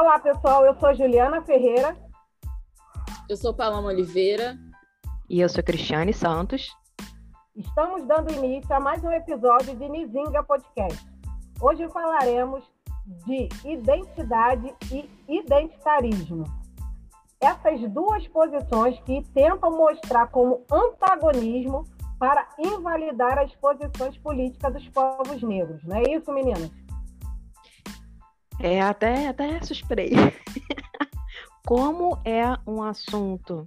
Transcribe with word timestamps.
Olá, 0.00 0.18
pessoal. 0.18 0.64
Eu 0.64 0.74
sou 0.76 0.94
Juliana 0.94 1.42
Ferreira. 1.42 1.94
Eu 3.28 3.36
sou 3.36 3.52
Paloma 3.52 3.88
Oliveira. 3.88 4.56
E 5.28 5.42
eu 5.42 5.48
sou 5.50 5.62
Cristiane 5.62 6.14
Santos. 6.14 6.74
Estamos 7.54 8.06
dando 8.06 8.32
início 8.32 8.74
a 8.74 8.80
mais 8.80 9.04
um 9.04 9.10
episódio 9.10 9.76
de 9.76 9.86
Nizinga 9.90 10.42
Podcast. 10.42 11.06
Hoje 11.60 11.86
falaremos 11.90 12.64
de 13.26 13.50
identidade 13.62 14.74
e 14.90 15.06
identitarismo. 15.28 16.44
Essas 17.38 17.78
duas 17.92 18.26
posições 18.28 18.98
que 19.00 19.22
tentam 19.34 19.70
mostrar 19.70 20.28
como 20.28 20.64
antagonismo 20.72 21.84
para 22.18 22.48
invalidar 22.58 23.38
as 23.38 23.54
posições 23.56 24.16
políticas 24.16 24.72
dos 24.72 24.88
povos 24.88 25.42
negros. 25.42 25.84
Não 25.84 25.98
é 25.98 26.04
isso, 26.04 26.32
meninas? 26.32 26.70
É 28.62 28.80
até, 28.80 29.28
até 29.28 29.60
suspeito. 29.62 30.16
Como 31.66 32.18
é 32.24 32.44
um 32.66 32.82
assunto 32.82 33.66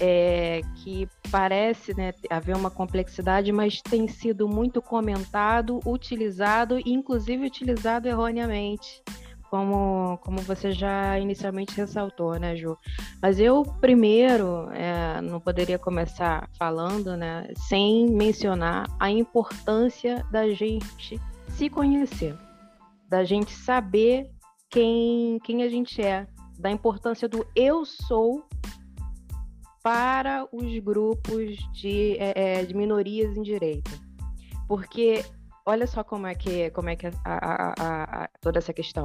é, 0.00 0.60
que 0.76 1.08
parece 1.30 1.94
né, 1.94 2.12
haver 2.30 2.56
uma 2.56 2.70
complexidade, 2.70 3.52
mas 3.52 3.80
tem 3.82 4.08
sido 4.08 4.48
muito 4.48 4.80
comentado, 4.80 5.80
utilizado 5.84 6.78
inclusive 6.84 7.46
utilizado 7.46 8.06
erroneamente, 8.06 9.02
como, 9.50 10.18
como 10.22 10.38
você 10.40 10.72
já 10.72 11.18
inicialmente 11.18 11.76
ressaltou, 11.76 12.38
né, 12.38 12.56
Ju? 12.56 12.76
Mas 13.22 13.38
eu 13.38 13.62
primeiro 13.80 14.68
é, 14.72 15.20
não 15.20 15.40
poderia 15.40 15.78
começar 15.78 16.48
falando 16.58 17.16
né, 17.16 17.48
sem 17.68 18.06
mencionar 18.10 18.86
a 18.98 19.10
importância 19.10 20.24
da 20.30 20.48
gente 20.48 21.20
se 21.48 21.70
conhecer 21.70 22.36
da 23.08 23.24
gente 23.24 23.52
saber 23.52 24.30
quem, 24.70 25.38
quem 25.44 25.62
a 25.62 25.68
gente 25.68 26.02
é, 26.02 26.26
da 26.58 26.70
importância 26.70 27.28
do 27.28 27.46
eu 27.54 27.84
sou 27.84 28.44
para 29.82 30.48
os 30.52 30.78
grupos 30.80 31.56
de, 31.72 32.16
é, 32.18 32.60
é, 32.60 32.64
de 32.64 32.74
minorias 32.74 33.36
em 33.36 33.42
direito. 33.42 33.90
Porque 34.66 35.24
olha 35.64 35.86
só 35.86 36.02
como 36.02 36.26
é 36.26 36.34
que, 36.34 36.70
como 36.70 36.88
é 36.88 36.96
que 36.96 37.06
a, 37.06 37.12
a, 37.24 37.74
a, 38.24 38.28
toda 38.40 38.58
essa 38.58 38.72
questão. 38.72 39.04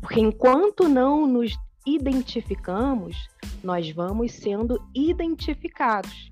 Porque 0.00 0.20
enquanto 0.20 0.88
não 0.88 1.26
nos 1.26 1.58
identificamos, 1.86 3.28
nós 3.62 3.90
vamos 3.90 4.32
sendo 4.32 4.80
identificados. 4.94 6.30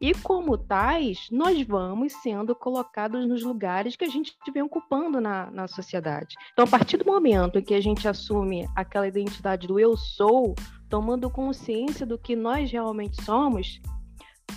E 0.00 0.14
como 0.14 0.56
tais, 0.56 1.28
nós 1.30 1.60
vamos 1.60 2.14
sendo 2.22 2.54
colocados 2.54 3.28
nos 3.28 3.42
lugares 3.42 3.96
que 3.96 4.04
a 4.04 4.08
gente 4.08 4.34
vem 4.50 4.62
ocupando 4.62 5.20
na, 5.20 5.50
na 5.50 5.68
sociedade. 5.68 6.36
Então, 6.52 6.64
a 6.64 6.68
partir 6.68 6.96
do 6.96 7.04
momento 7.04 7.58
em 7.58 7.62
que 7.62 7.74
a 7.74 7.80
gente 7.82 8.08
assume 8.08 8.66
aquela 8.74 9.06
identidade 9.06 9.66
do 9.66 9.78
eu 9.78 9.96
sou, 9.98 10.54
tomando 10.88 11.28
consciência 11.28 12.06
do 12.06 12.18
que 12.18 12.34
nós 12.34 12.72
realmente 12.72 13.22
somos, 13.22 13.78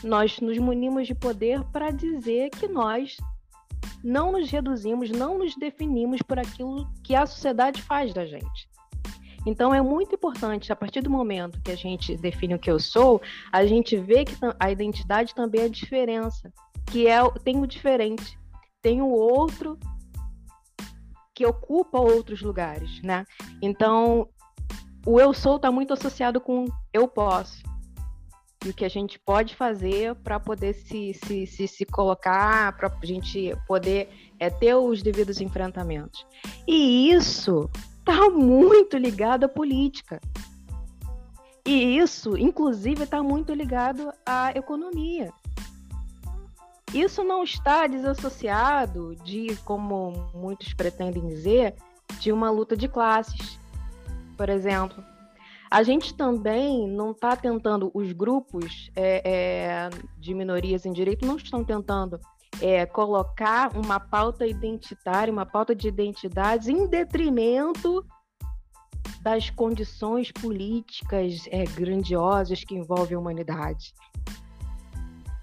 nós 0.01 0.39
nos 0.39 0.57
munimos 0.57 1.07
de 1.07 1.13
poder 1.13 1.61
para 1.65 1.91
dizer 1.91 2.49
que 2.49 2.67
nós 2.67 3.17
não 4.01 4.31
nos 4.31 4.49
reduzimos, 4.49 5.09
não 5.11 5.37
nos 5.37 5.55
definimos 5.57 6.21
por 6.21 6.39
aquilo 6.39 6.87
que 7.03 7.15
a 7.15 7.25
sociedade 7.25 7.81
faz 7.81 8.13
da 8.13 8.25
gente. 8.25 8.72
Então 9.45 9.73
é 9.73 9.81
muito 9.81 10.15
importante, 10.15 10.71
a 10.71 10.75
partir 10.75 11.01
do 11.01 11.09
momento 11.09 11.61
que 11.61 11.71
a 11.71 11.75
gente 11.75 12.15
define 12.15 12.55
o 12.55 12.59
que 12.59 12.71
eu 12.71 12.79
sou, 12.79 13.21
a 13.51 13.65
gente 13.65 13.97
vê 13.97 14.23
que 14.23 14.35
a 14.59 14.71
identidade 14.71 15.35
também 15.35 15.61
é 15.61 15.65
a 15.65 15.69
diferença, 15.69 16.51
que 16.87 17.07
é 17.07 17.19
tem 17.43 17.61
o 17.61 17.67
diferente, 17.67 18.39
tem 18.81 19.01
o 19.01 19.09
outro 19.09 19.77
que 21.35 21.45
ocupa 21.45 21.99
outros 21.99 22.41
lugares, 22.41 23.01
né? 23.01 23.25
Então 23.61 24.29
o 25.05 25.19
eu 25.19 25.33
sou 25.33 25.57
está 25.57 25.71
muito 25.71 25.93
associado 25.93 26.39
com 26.39 26.65
eu 26.93 27.07
posso 27.07 27.61
e 28.65 28.69
o 28.69 28.73
que 28.73 28.85
a 28.85 28.89
gente 28.89 29.19
pode 29.19 29.55
fazer 29.55 30.15
para 30.15 30.39
poder 30.39 30.73
se, 30.73 31.13
se, 31.13 31.45
se, 31.45 31.67
se 31.67 31.85
colocar, 31.85 32.75
para 32.77 32.87
a 32.87 33.05
gente 33.05 33.53
poder 33.67 34.09
é, 34.39 34.49
ter 34.49 34.73
os 34.75 35.01
devidos 35.01 35.41
enfrentamentos. 35.41 36.25
E 36.65 37.11
isso 37.11 37.69
está 38.03 38.29
muito 38.29 38.97
ligado 38.97 39.45
à 39.45 39.49
política. 39.49 40.19
E 41.65 41.97
isso, 41.97 42.37
inclusive, 42.37 43.03
está 43.03 43.23
muito 43.23 43.53
ligado 43.53 44.11
à 44.25 44.51
economia. 44.51 45.31
Isso 46.93 47.23
não 47.23 47.43
está 47.43 47.87
desassociado 47.87 49.15
de, 49.23 49.55
como 49.63 50.29
muitos 50.33 50.73
pretendem 50.73 51.25
dizer, 51.27 51.75
de 52.19 52.31
uma 52.31 52.51
luta 52.51 52.75
de 52.75 52.89
classes. 52.89 53.57
Por 54.37 54.49
exemplo, 54.49 55.03
a 55.71 55.81
gente 55.81 56.13
também 56.13 56.87
não 56.87 57.11
está 57.11 57.35
tentando, 57.35 57.89
os 57.93 58.11
grupos 58.11 58.91
é, 58.95 59.21
é, 59.25 59.89
de 60.19 60.33
minorias 60.33 60.85
em 60.85 60.91
direito 60.91 61.25
não 61.25 61.37
estão 61.37 61.63
tentando 61.63 62.19
é, 62.61 62.85
colocar 62.85 63.75
uma 63.75 63.99
pauta 63.99 64.45
identitária, 64.45 65.31
uma 65.31 65.45
pauta 65.45 65.75
de 65.75 65.87
identidades 65.87 66.67
em 66.67 66.87
detrimento 66.87 68.05
das 69.21 69.49
condições 69.49 70.31
políticas 70.31 71.47
é, 71.49 71.63
grandiosas 71.63 72.63
que 72.63 72.75
envolvem 72.75 73.15
a 73.15 73.19
humanidade. 73.19 73.93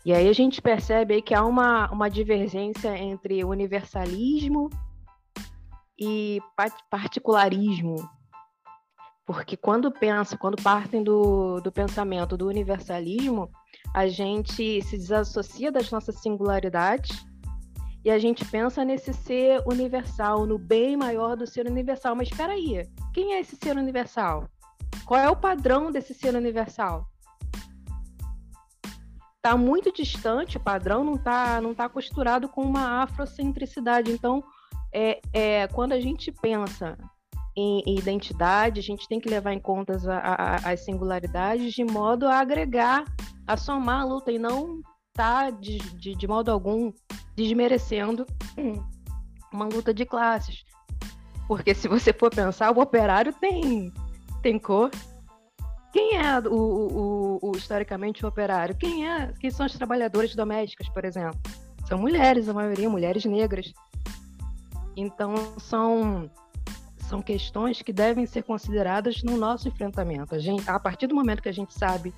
E 0.04 0.12
aí 0.12 0.28
a 0.28 0.32
gente 0.32 0.62
percebe 0.62 1.20
que 1.20 1.34
há 1.34 1.44
uma, 1.44 1.91
uma 1.91 2.09
divergência 2.09 2.97
entre 2.97 3.44
universalismo 3.44 4.70
e 5.99 6.41
particularismo. 6.91 7.97
Porque 9.26 9.56
quando 9.56 9.93
pensa, 9.93 10.37
quando 10.37 10.60
partem 10.62 11.04
do, 11.04 11.60
do 11.60 11.70
pensamento 11.70 12.37
do 12.37 12.49
universalismo, 12.49 13.50
a 13.95 14.06
gente 14.06 14.83
se 14.83 14.97
desassocia 14.97 15.73
das 15.73 15.91
nossas 15.91 16.17
singularidades 16.21 17.25
e 18.05 18.11
a 18.11 18.19
gente 18.19 18.45
pensa 18.45 18.84
nesse 18.84 19.12
ser 19.12 19.62
universal, 19.67 20.47
no 20.47 20.59
bem 20.59 20.97
maior 20.97 21.37
do 21.37 21.47
ser 21.47 21.67
universal. 21.67 22.15
Mas 22.17 22.29
espera 22.29 22.53
aí, 22.53 22.89
quem 23.12 23.34
é 23.34 23.41
esse 23.41 23.56
ser 23.56 23.77
universal? 23.77 24.49
Qual 25.05 25.21
é 25.21 25.29
o 25.29 25.37
padrão 25.37 25.91
desse 25.91 26.15
ser 26.15 26.34
universal? 26.34 27.06
Está 29.37 29.56
muito 29.56 29.93
distante, 29.93 30.56
o 30.56 30.61
padrão 30.61 31.03
não 31.03 31.15
está 31.15 31.61
não 31.61 31.75
tá 31.75 31.89
costurado 31.89 32.49
com 32.49 32.62
uma 32.62 33.03
afrocentricidade. 33.03 34.12
Então, 34.12 34.45
é, 34.93 35.21
é, 35.33 35.67
quando 35.69 35.93
a 35.93 36.00
gente 36.00 36.31
pensa 36.31 36.97
em, 37.56 37.83
em 37.87 37.99
identidade, 37.99 38.81
a 38.81 38.83
gente 38.83 39.09
tem 39.09 39.21
que 39.21 39.29
levar 39.29 39.53
em 39.53 39.59
conta 39.59 39.97
a, 40.11 40.19
a, 40.19 40.73
as 40.73 40.81
singularidades 40.81 41.73
de 41.73 41.84
modo 41.84 42.27
a 42.27 42.39
agregar, 42.39 43.05
a 43.53 43.56
somar 43.56 44.03
a 44.03 44.05
luta 44.05 44.31
e 44.31 44.38
não 44.38 44.81
tá 45.12 45.50
de, 45.50 45.78
de, 45.78 46.15
de 46.15 46.28
modo 46.28 46.50
algum 46.50 46.93
desmerecendo 47.34 48.25
uma 49.53 49.65
luta 49.66 49.93
de 49.93 50.06
classes. 50.06 50.65
Porque 51.49 51.75
se 51.75 51.88
você 51.88 52.12
for 52.12 52.31
pensar, 52.31 52.71
o 52.71 52.81
operário 52.81 53.33
tem, 53.33 53.93
tem 54.41 54.59
cor. 54.59 54.91
Quem 55.93 56.16
é 56.16 56.38
o, 56.38 56.55
o, 56.55 57.38
o, 57.43 57.56
historicamente 57.56 58.25
o 58.25 58.28
operário? 58.28 58.77
Quem 58.77 59.11
é? 59.11 59.33
Quem 59.41 59.50
são 59.50 59.67
as 59.67 59.72
trabalhadoras 59.72 60.34
domésticas, 60.37 60.88
por 60.88 61.05
exemplo? 61.05 61.41
São 61.88 61.99
mulheres, 61.99 62.49
a 62.49 62.55
maioria 62.55 62.88
mulheres 62.88 63.25
negras. 63.25 63.72
Então 64.97 65.34
são 65.59 66.31
são 67.09 67.21
questões 67.21 67.82
que 67.82 67.93
devem 67.93 68.25
ser 68.25 68.44
consideradas 68.44 69.25
no 69.25 69.37
nosso 69.37 69.67
enfrentamento. 69.67 70.37
A, 70.37 70.38
gente, 70.38 70.70
a 70.70 70.79
partir 70.79 71.08
do 71.08 71.14
momento 71.17 71.43
que 71.43 71.49
a 71.49 71.52
gente 71.52 71.75
sabe 71.75 72.14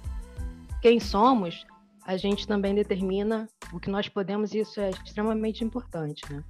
quem 0.82 0.99
somos, 0.99 1.64
a 2.05 2.17
gente 2.17 2.46
também 2.46 2.75
determina 2.75 3.49
o 3.73 3.79
que 3.79 3.88
nós 3.88 4.08
podemos, 4.08 4.52
e 4.52 4.58
isso 4.58 4.81
é 4.81 4.90
extremamente 4.90 5.64
importante, 5.64 6.20
né? 6.29 6.43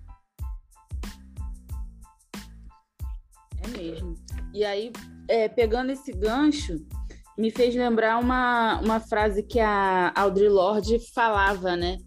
É 3.63 3.69
mesmo. 3.69 4.15
E 4.55 4.65
aí, 4.65 4.91
é, 5.29 5.49
pegando 5.49 5.93
esse 5.93 6.11
gancho, 6.13 6.85
me 7.37 7.51
fez 7.51 7.75
lembrar 7.75 8.19
uma, 8.19 8.81
uma 8.81 8.99
frase 8.99 9.43
que 9.43 9.61
a 9.61 10.11
Audre 10.17 10.49
Lorde 10.49 10.99
falava, 11.15 11.77
né? 11.77 11.99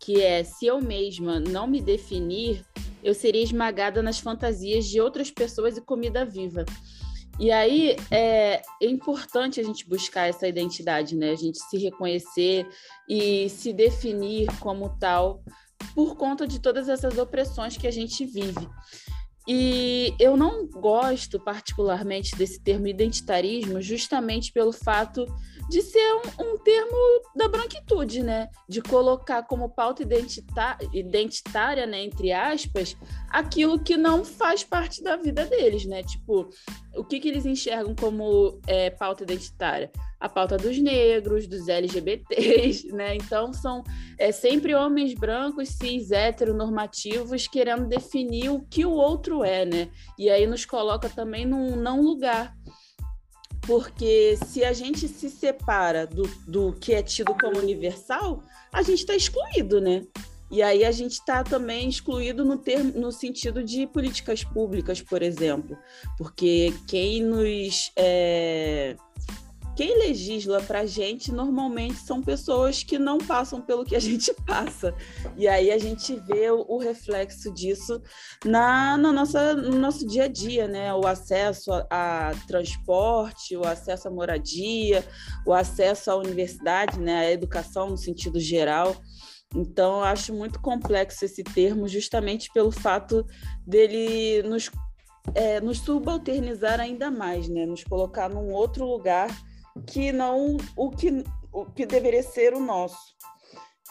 Que 0.00 0.20
é: 0.20 0.42
se 0.42 0.66
eu 0.66 0.80
mesma 0.80 1.38
não 1.38 1.68
me 1.68 1.80
definir, 1.80 2.64
eu 3.02 3.14
seria 3.14 3.44
esmagada 3.44 4.02
nas 4.02 4.18
fantasias 4.18 4.86
de 4.86 5.00
outras 5.00 5.30
pessoas 5.30 5.76
e 5.76 5.80
comida 5.80 6.24
viva. 6.24 6.64
E 7.40 7.50
aí 7.50 7.96
é, 8.10 8.62
é, 8.82 8.86
importante 8.86 9.60
a 9.60 9.64
gente 9.64 9.88
buscar 9.88 10.28
essa 10.28 10.46
identidade, 10.46 11.16
né? 11.16 11.30
A 11.30 11.36
gente 11.36 11.58
se 11.58 11.78
reconhecer 11.78 12.68
e 13.08 13.48
se 13.48 13.72
definir 13.72 14.46
como 14.60 14.90
tal 14.98 15.42
por 15.94 16.16
conta 16.16 16.46
de 16.46 16.60
todas 16.60 16.86
essas 16.86 17.16
opressões 17.16 17.78
que 17.78 17.86
a 17.86 17.90
gente 17.90 18.26
vive. 18.26 18.68
E 19.52 20.14
eu 20.20 20.36
não 20.36 20.64
gosto 20.64 21.40
particularmente 21.40 22.36
desse 22.36 22.62
termo 22.62 22.86
identitarismo, 22.86 23.82
justamente 23.82 24.52
pelo 24.52 24.72
fato 24.72 25.26
de 25.68 25.82
ser 25.82 25.98
um, 26.38 26.52
um 26.52 26.58
termo 26.58 26.96
da 27.34 27.48
branquitude, 27.48 28.22
né? 28.22 28.48
De 28.68 28.80
colocar 28.80 29.42
como 29.42 29.68
pauta 29.68 30.04
identitária, 30.92 31.84
né, 31.84 32.04
entre 32.04 32.30
aspas, 32.30 32.96
aquilo 33.28 33.82
que 33.82 33.96
não 33.96 34.24
faz 34.24 34.62
parte 34.62 35.02
da 35.02 35.16
vida 35.16 35.44
deles, 35.44 35.84
né? 35.84 36.04
Tipo, 36.04 36.48
o 36.94 37.02
que, 37.02 37.18
que 37.18 37.26
eles 37.26 37.44
enxergam 37.44 37.92
como 37.92 38.60
é, 38.68 38.88
pauta 38.90 39.24
identitária? 39.24 39.90
A 40.20 40.28
pauta 40.28 40.56
dos 40.58 40.78
negros, 40.78 41.46
dos 41.46 41.66
LGBTs, 41.66 42.88
né? 42.92 43.16
Então 43.16 43.52
são 43.52 43.82
é, 44.18 44.30
sempre 44.30 44.74
homens 44.74 45.14
brancos, 45.14 45.70
cis, 45.70 46.10
heteronormativos, 46.10 47.46
querendo 47.46 47.88
definir 47.88 48.50
o 48.50 48.60
que 48.60 48.84
o 48.84 48.92
outro 48.92 49.42
é, 49.42 49.64
né? 49.64 49.88
E 50.18 50.28
aí 50.28 50.46
nos 50.46 50.66
coloca 50.66 51.08
também 51.08 51.46
num 51.46 51.74
não 51.74 52.02
lugar. 52.02 52.54
Porque 53.66 54.36
se 54.46 54.64
a 54.64 54.72
gente 54.72 55.06
se 55.06 55.30
separa 55.30 56.06
do, 56.06 56.22
do 56.46 56.72
que 56.72 56.92
é 56.92 57.02
tido 57.02 57.34
como 57.34 57.58
universal, 57.58 58.42
a 58.72 58.82
gente 58.82 59.00
está 59.00 59.14
excluído, 59.14 59.80
né? 59.80 60.04
E 60.50 60.62
aí 60.62 60.84
a 60.84 60.90
gente 60.90 61.12
está 61.12 61.44
também 61.44 61.88
excluído 61.88 62.44
no, 62.44 62.58
termo, 62.58 62.92
no 62.98 63.12
sentido 63.12 63.62
de 63.62 63.86
políticas 63.86 64.42
públicas, 64.42 65.00
por 65.00 65.22
exemplo, 65.22 65.78
porque 66.18 66.74
quem 66.88 67.22
nos 67.22 67.92
é, 67.94 68.96
quem 69.80 69.96
legisla 69.96 70.60
para 70.60 70.80
a 70.80 70.86
gente 70.86 71.32
normalmente 71.32 71.96
são 72.00 72.20
pessoas 72.20 72.82
que 72.82 72.98
não 72.98 73.16
passam 73.16 73.62
pelo 73.62 73.82
que 73.82 73.96
a 73.96 73.98
gente 74.10 74.30
passa. 74.46 74.94
E 75.38 75.48
aí 75.48 75.70
a 75.70 75.78
gente 75.78 76.16
vê 76.16 76.50
o, 76.50 76.76
reflexo 76.76 77.50
disso 77.50 77.98
na, 78.44 78.98
na, 78.98 79.10
nossa, 79.10 79.54
no 79.54 79.78
nosso 79.78 80.06
dia 80.06 80.24
a 80.24 80.28
dia, 80.28 80.68
né? 80.68 80.92
O 80.92 81.06
acesso 81.06 81.72
a, 81.72 81.86
a, 82.28 82.34
transporte, 82.46 83.56
o 83.56 83.64
acesso 83.64 84.06
à 84.06 84.10
moradia, 84.10 85.02
o 85.46 85.54
acesso 85.54 86.10
à 86.10 86.16
universidade, 86.16 87.00
né? 87.00 87.20
A 87.20 87.32
educação 87.32 87.88
no 87.88 87.96
sentido 87.96 88.38
geral. 88.38 88.94
Então, 89.56 90.00
eu 90.00 90.04
acho 90.04 90.34
muito 90.34 90.60
complexo 90.60 91.24
esse 91.24 91.42
termo, 91.42 91.88
justamente 91.88 92.50
pelo 92.52 92.70
fato 92.70 93.26
dele 93.66 94.42
nos, 94.42 94.70
é, 95.34 95.58
nos 95.58 95.78
subalternizar 95.78 96.78
ainda 96.80 97.10
mais, 97.10 97.48
né? 97.48 97.64
nos 97.64 97.82
colocar 97.82 98.28
num 98.28 98.52
outro 98.52 98.84
lugar 98.84 99.30
que 99.80 100.12
não 100.12 100.56
o 100.76 100.90
que, 100.90 101.24
o 101.52 101.64
que 101.66 101.86
deveria 101.86 102.22
ser 102.22 102.54
o 102.54 102.60
nosso. 102.60 102.98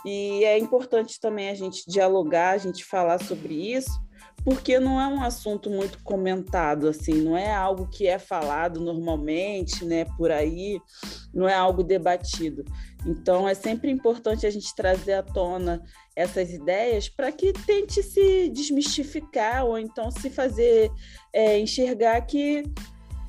E 0.06 0.44
é 0.46 0.58
importante 0.58 1.20
também 1.20 1.50
a 1.50 1.56
gente 1.56 1.84
dialogar, 1.88 2.52
a 2.52 2.58
gente 2.58 2.86
falar 2.86 3.20
sobre 3.22 3.54
isso, 3.54 3.92
porque 4.44 4.80
não 4.80 5.00
é 5.00 5.08
um 5.08 5.22
assunto 5.22 5.70
muito 5.70 6.02
comentado, 6.04 6.88
assim, 6.88 7.22
não 7.22 7.36
é 7.36 7.54
algo 7.54 7.90
que 7.90 8.08
é 8.08 8.18
falado 8.18 8.80
normalmente, 8.80 9.84
né, 9.84 10.06
por 10.18 10.32
aí, 10.32 10.80
não 11.34 11.48
é 11.48 11.54
algo 11.54 11.84
debatido. 11.84 12.64
Então, 13.06 13.48
é 13.48 13.54
sempre 13.54 13.92
importante 13.92 14.46
a 14.46 14.50
gente 14.50 14.74
trazer 14.76 15.14
à 15.14 15.24
tona 15.24 15.82
essas 16.16 16.52
ideias 16.52 17.08
para 17.10 17.32
que 17.32 17.54
tente 17.54 18.02
se 18.04 18.50
desmistificar 18.50 19.66
ou 19.66 19.78
então 19.78 20.12
se 20.12 20.30
fazer 20.30 20.92
é, 21.34 21.60
enxergar 21.60 22.22
que 22.22 22.64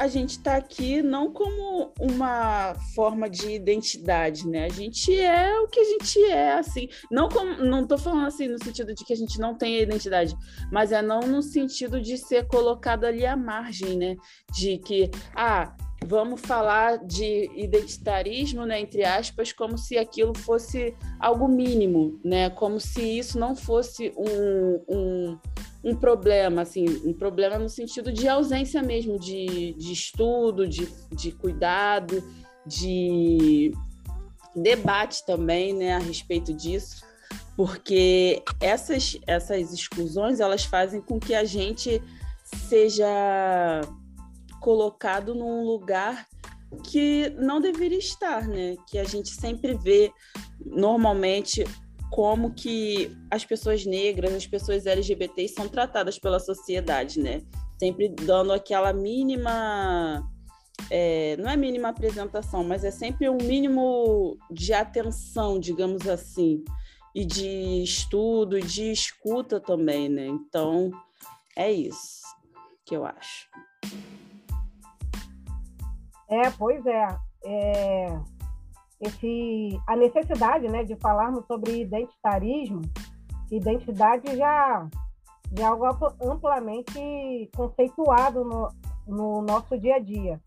a 0.01 0.09
gente 0.09 0.31
está 0.31 0.57
aqui 0.57 1.03
não 1.03 1.31
como 1.31 1.93
uma 2.01 2.75
forma 2.95 3.29
de 3.29 3.51
identidade, 3.51 4.49
né? 4.49 4.65
A 4.65 4.69
gente 4.71 5.15
é 5.15 5.61
o 5.61 5.69
que 5.69 5.79
a 5.79 5.85
gente 5.85 6.25
é, 6.25 6.53
assim. 6.55 6.89
Não 7.11 7.29
como, 7.29 7.63
não 7.63 7.83
estou 7.83 7.99
falando 7.99 8.27
assim 8.27 8.49
no 8.49 8.57
sentido 8.65 8.95
de 8.95 9.05
que 9.05 9.13
a 9.13 9.17
gente 9.17 9.39
não 9.39 9.55
tem 9.55 9.79
identidade, 9.79 10.35
mas 10.73 10.91
é 10.91 11.03
não 11.03 11.21
no 11.21 11.43
sentido 11.43 12.01
de 12.01 12.17
ser 12.17 12.47
colocado 12.47 13.05
ali 13.05 13.27
à 13.27 13.37
margem, 13.37 13.99
né? 13.99 14.17
De 14.55 14.79
que, 14.79 15.11
ah, 15.37 15.77
vamos 16.07 16.41
falar 16.41 16.99
de 16.99 17.51
identitarismo, 17.55 18.65
né, 18.65 18.81
entre 18.81 19.05
aspas, 19.05 19.53
como 19.53 19.79
se 19.79 19.97
aquilo 19.99 20.37
fosse 20.37 20.95
algo 21.19 21.47
mínimo, 21.47 22.19
né, 22.25 22.51
como 22.51 22.81
se 22.81 23.19
isso 23.19 23.39
não 23.39 23.55
fosse 23.55 24.13
um, 24.17 24.83
um, 24.89 25.39
um 25.85 25.95
problema, 25.95 26.63
assim, 26.63 26.87
um 27.05 27.13
problema 27.13 27.59
no 27.59 27.69
sentido 27.69 28.13
de 28.13 28.29
ausência 28.29 28.83
mesmo 28.83 29.19
de, 29.19 29.75
de 29.75 29.93
estudo, 29.93 30.67
de, 30.67 30.89
de 31.13 31.33
cuidado, 31.33 32.23
de 32.67 33.73
debate 34.57 35.25
também, 35.25 35.75
né, 35.75 35.95
a 35.95 35.99
respeito 35.99 36.53
disso, 36.53 37.05
porque 37.57 38.43
essas, 38.61 39.19
essas 39.27 39.73
exclusões, 39.73 40.41
elas 40.41 40.65
fazem 40.65 41.01
com 41.01 41.21
que 41.21 41.35
a 41.35 41.45
gente 41.45 42.03
seja 42.43 43.83
colocado 44.61 45.35
num 45.35 45.65
lugar 45.65 46.27
que 46.85 47.31
não 47.31 47.61
deveria 47.61 47.99
estar, 47.99 48.47
né? 48.47 48.77
Que 48.89 48.99
a 48.99 49.05
gente 49.05 49.31
sempre 49.31 49.75
vê 49.75 50.13
normalmente 50.65 51.65
como 52.11 52.53
que 52.55 53.17
as 53.31 53.45
pessoas 53.45 53.85
negras, 53.85 54.35
as 54.35 54.47
pessoas 54.47 54.87
LGBTs 54.87 55.55
são 55.55 55.69
tratadas 55.69 56.19
pela 56.19 56.39
sociedade, 56.39 57.21
né? 57.21 57.43
Sempre 57.79 58.09
dando 58.09 58.53
aquela 58.53 58.93
mínima 58.93 60.23
é, 60.89 61.37
não 61.37 61.51
é 61.51 61.57
mínima 61.57 61.89
apresentação, 61.89 62.65
mas 62.65 62.85
é 62.85 62.91
sempre 62.91 63.29
um 63.29 63.37
mínimo 63.37 64.39
de 64.51 64.73
atenção, 64.73 65.59
digamos 65.59 66.09
assim, 66.09 66.65
e 67.15 67.25
de 67.25 67.83
estudo, 67.83 68.61
de 68.61 68.91
escuta 68.91 69.61
também, 69.61 70.09
né? 70.09 70.27
Então, 70.27 70.91
é 71.57 71.71
isso 71.71 72.23
que 72.85 72.97
eu 72.97 73.05
acho. 73.05 73.49
É, 76.31 76.51
pois 76.53 76.85
é. 76.87 77.09
é 77.45 78.21
esse, 79.01 79.81
a 79.87 79.97
necessidade 79.97 80.69
né, 80.69 80.85
de 80.85 80.95
falarmos 80.97 81.47
sobre 81.47 81.81
identitarismo, 81.81 82.83
identidade 83.51 84.37
já, 84.37 84.87
é 85.59 85.65
algo 85.65 85.87
amplamente 86.23 87.51
conceituado 87.57 88.45
no, 88.45 88.69
no 89.07 89.43
nosso 89.43 89.79
dia 89.79 89.97
a 89.97 89.99
dia. 89.99 90.41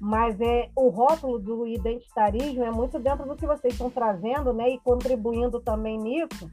Mas 0.00 0.40
é 0.40 0.70
o 0.74 0.88
rótulo 0.88 1.38
do 1.38 1.66
identitarismo 1.66 2.64
é 2.64 2.70
muito 2.70 2.98
dentro 2.98 3.26
do 3.26 3.36
que 3.36 3.46
vocês 3.46 3.74
estão 3.74 3.90
trazendo, 3.90 4.52
né, 4.54 4.70
e 4.70 4.80
contribuindo 4.80 5.60
também 5.60 5.98
nisso, 5.98 6.50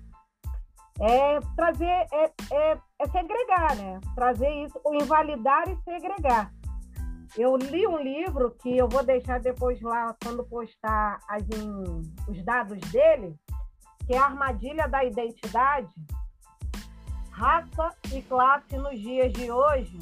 é 0.99 1.39
trazer, 1.55 1.85
é, 1.85 2.31
é, 2.51 2.77
é 2.99 3.07
segregar, 3.07 3.75
né? 3.77 3.99
Trazer 4.15 4.49
isso, 4.65 4.79
o 4.83 4.95
invalidar 4.95 5.69
e 5.69 5.77
segregar. 5.83 6.51
Eu 7.35 7.55
li 7.55 7.85
um 7.87 7.97
livro 7.97 8.51
que 8.51 8.77
eu 8.77 8.87
vou 8.87 9.03
deixar 9.03 9.39
depois 9.39 9.81
lá, 9.81 10.15
quando 10.23 10.43
postar 10.43 11.19
as, 11.27 11.43
os 12.27 12.43
dados 12.43 12.79
dele, 12.91 13.35
que 14.05 14.13
é 14.13 14.17
a 14.17 14.25
Armadilha 14.25 14.87
da 14.87 15.03
Identidade, 15.03 15.93
Raça 17.31 17.95
e 18.13 18.21
Classe 18.21 18.77
nos 18.77 18.99
Dias 18.99 19.31
de 19.33 19.51
Hoje, 19.51 19.99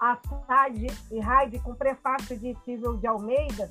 a 0.00 0.16
Sade 0.46 0.86
e 1.10 1.20
Raide, 1.20 1.58
com 1.60 1.74
prefácio 1.74 2.38
de 2.38 2.54
Cível 2.64 2.96
de 2.96 3.06
Almeida, 3.06 3.70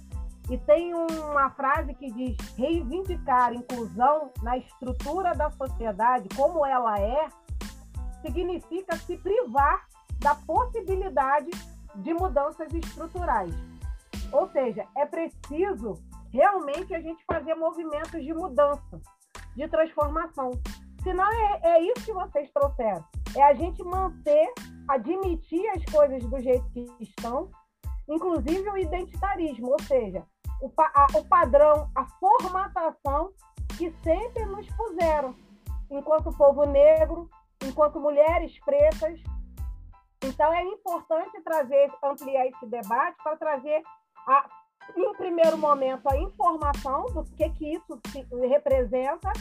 e 0.50 0.58
tem 0.58 0.94
uma 0.94 1.50
frase 1.52 1.94
que 1.94 2.12
diz: 2.12 2.36
reivindicar 2.58 3.54
inclusão 3.54 4.32
na 4.42 4.58
estrutura 4.58 5.36
da 5.36 5.50
sociedade 5.52 6.28
como 6.36 6.66
ela 6.66 7.00
é, 7.00 7.28
significa 8.22 8.98
se 8.98 9.16
privar 9.18 9.88
da 10.20 10.36
possibilidade 10.36 11.52
de 11.96 12.14
mudanças 12.14 12.74
estruturais. 12.74 13.54
Ou 14.32 14.50
seja, 14.52 14.86
é 14.96 15.06
preciso 15.06 15.94
realmente 16.32 16.94
a 16.94 17.02
gente 17.02 17.24
fazer 17.26 17.56
movimentos 17.56 18.24
de 18.24 18.34
mudança, 18.34 19.02
de 19.56 19.68
transformação. 19.68 20.52
Senão 21.04 21.26
é, 21.32 21.62
é 21.64 21.82
isso 21.82 22.06
que 22.06 22.14
vocês 22.14 22.52
trouxeram. 22.52 23.04
É 23.36 23.44
a 23.44 23.54
gente 23.54 23.84
manter, 23.84 24.54
admitir 24.88 25.68
as 25.70 25.84
coisas 25.86 26.24
do 26.24 26.40
jeito 26.40 26.70
que 26.72 26.86
estão, 27.00 27.50
inclusive 28.08 28.70
o 28.70 28.78
identitarismo, 28.78 29.72
ou 29.72 29.82
seja, 29.84 30.24
o, 30.62 30.72
a, 30.78 31.08
o 31.16 31.26
padrão, 31.26 31.90
a 31.96 32.06
formatação 32.20 33.32
que 33.78 33.92
sempre 34.04 34.46
nos 34.46 34.68
puseram, 34.72 35.36
enquanto 35.90 36.36
povo 36.36 36.66
negro, 36.66 37.30
enquanto 37.64 38.00
mulheres 38.00 38.60
pretas, 38.66 39.22
então, 40.24 40.54
é 40.54 40.64
importante 40.64 41.42
trazer, 41.42 41.92
ampliar 42.04 42.48
esse 42.48 42.66
debate 42.66 43.18
para 43.24 43.38
trazer, 43.38 43.82
a, 44.28 44.50
em 44.96 45.14
primeiro 45.14 45.58
momento, 45.58 46.08
a 46.08 46.18
informação 46.18 47.06
do 47.08 47.24
que, 47.36 47.50
que 47.52 47.74
isso 47.74 48.00
representa 48.50 49.32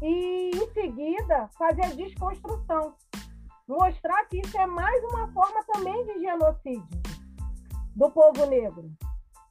e, 0.00 0.50
em 0.54 0.72
seguida, 0.72 1.48
fazer 1.58 1.86
a 1.86 1.94
desconstrução. 1.94 2.94
Mostrar 3.66 4.24
que 4.26 4.40
isso 4.40 4.56
é 4.56 4.66
mais 4.66 5.02
uma 5.04 5.32
forma 5.32 5.64
também 5.64 6.04
de 6.06 6.20
genocídio 6.20 7.02
do 7.96 8.10
povo 8.10 8.46
negro. 8.46 8.88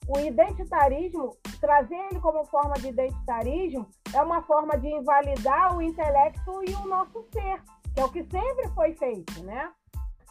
O 0.07 0.19
identitarismo, 0.19 1.35
trazer 1.59 1.95
ele 1.95 2.19
como 2.19 2.45
forma 2.45 2.75
de 2.75 2.89
identitarismo, 2.89 3.89
é 4.13 4.21
uma 4.21 4.43
forma 4.43 4.77
de 4.77 4.87
invalidar 4.87 5.75
o 5.75 5.81
intelecto 5.81 6.63
e 6.63 6.73
o 6.75 6.87
nosso 6.87 7.25
ser, 7.33 7.61
que 7.93 7.99
é 7.99 8.05
o 8.05 8.11
que 8.11 8.23
sempre 8.23 8.69
foi 8.69 8.93
feito, 8.93 9.43
né? 9.43 9.71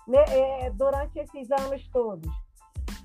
Né, 0.07 0.25
é, 0.29 0.71
durante 0.71 1.19
esses 1.19 1.51
anos 1.51 1.87
todos. 1.89 2.31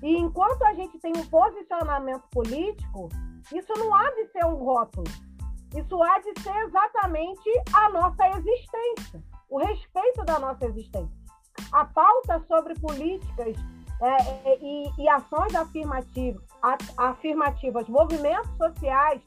E 0.02 0.16
enquanto 0.16 0.62
a 0.62 0.74
gente 0.74 0.98
tem 0.98 1.12
um 1.16 1.26
posicionamento 1.26 2.24
político, 2.30 3.08
isso 3.52 3.72
não 3.76 3.94
há 3.94 4.10
de 4.12 4.26
ser 4.28 4.44
um 4.46 4.56
rótulo. 4.56 5.06
Isso 5.76 6.02
há 6.02 6.18
de 6.18 6.42
ser 6.42 6.56
exatamente 6.64 7.50
a 7.72 7.90
nossa 7.90 8.28
existência, 8.30 9.22
o 9.48 9.58
respeito 9.58 10.24
da 10.24 10.38
nossa 10.38 10.66
existência. 10.66 11.20
A 11.72 11.84
pauta 11.84 12.40
sobre 12.48 12.74
políticas 12.80 13.56
é, 14.02 14.58
e, 14.60 14.90
e, 14.98 15.08
ações 15.08 15.54
afirmativas, 15.54 16.42
afirmativas, 16.96 17.88
movimentos 17.88 18.50
sociais, 18.56 19.22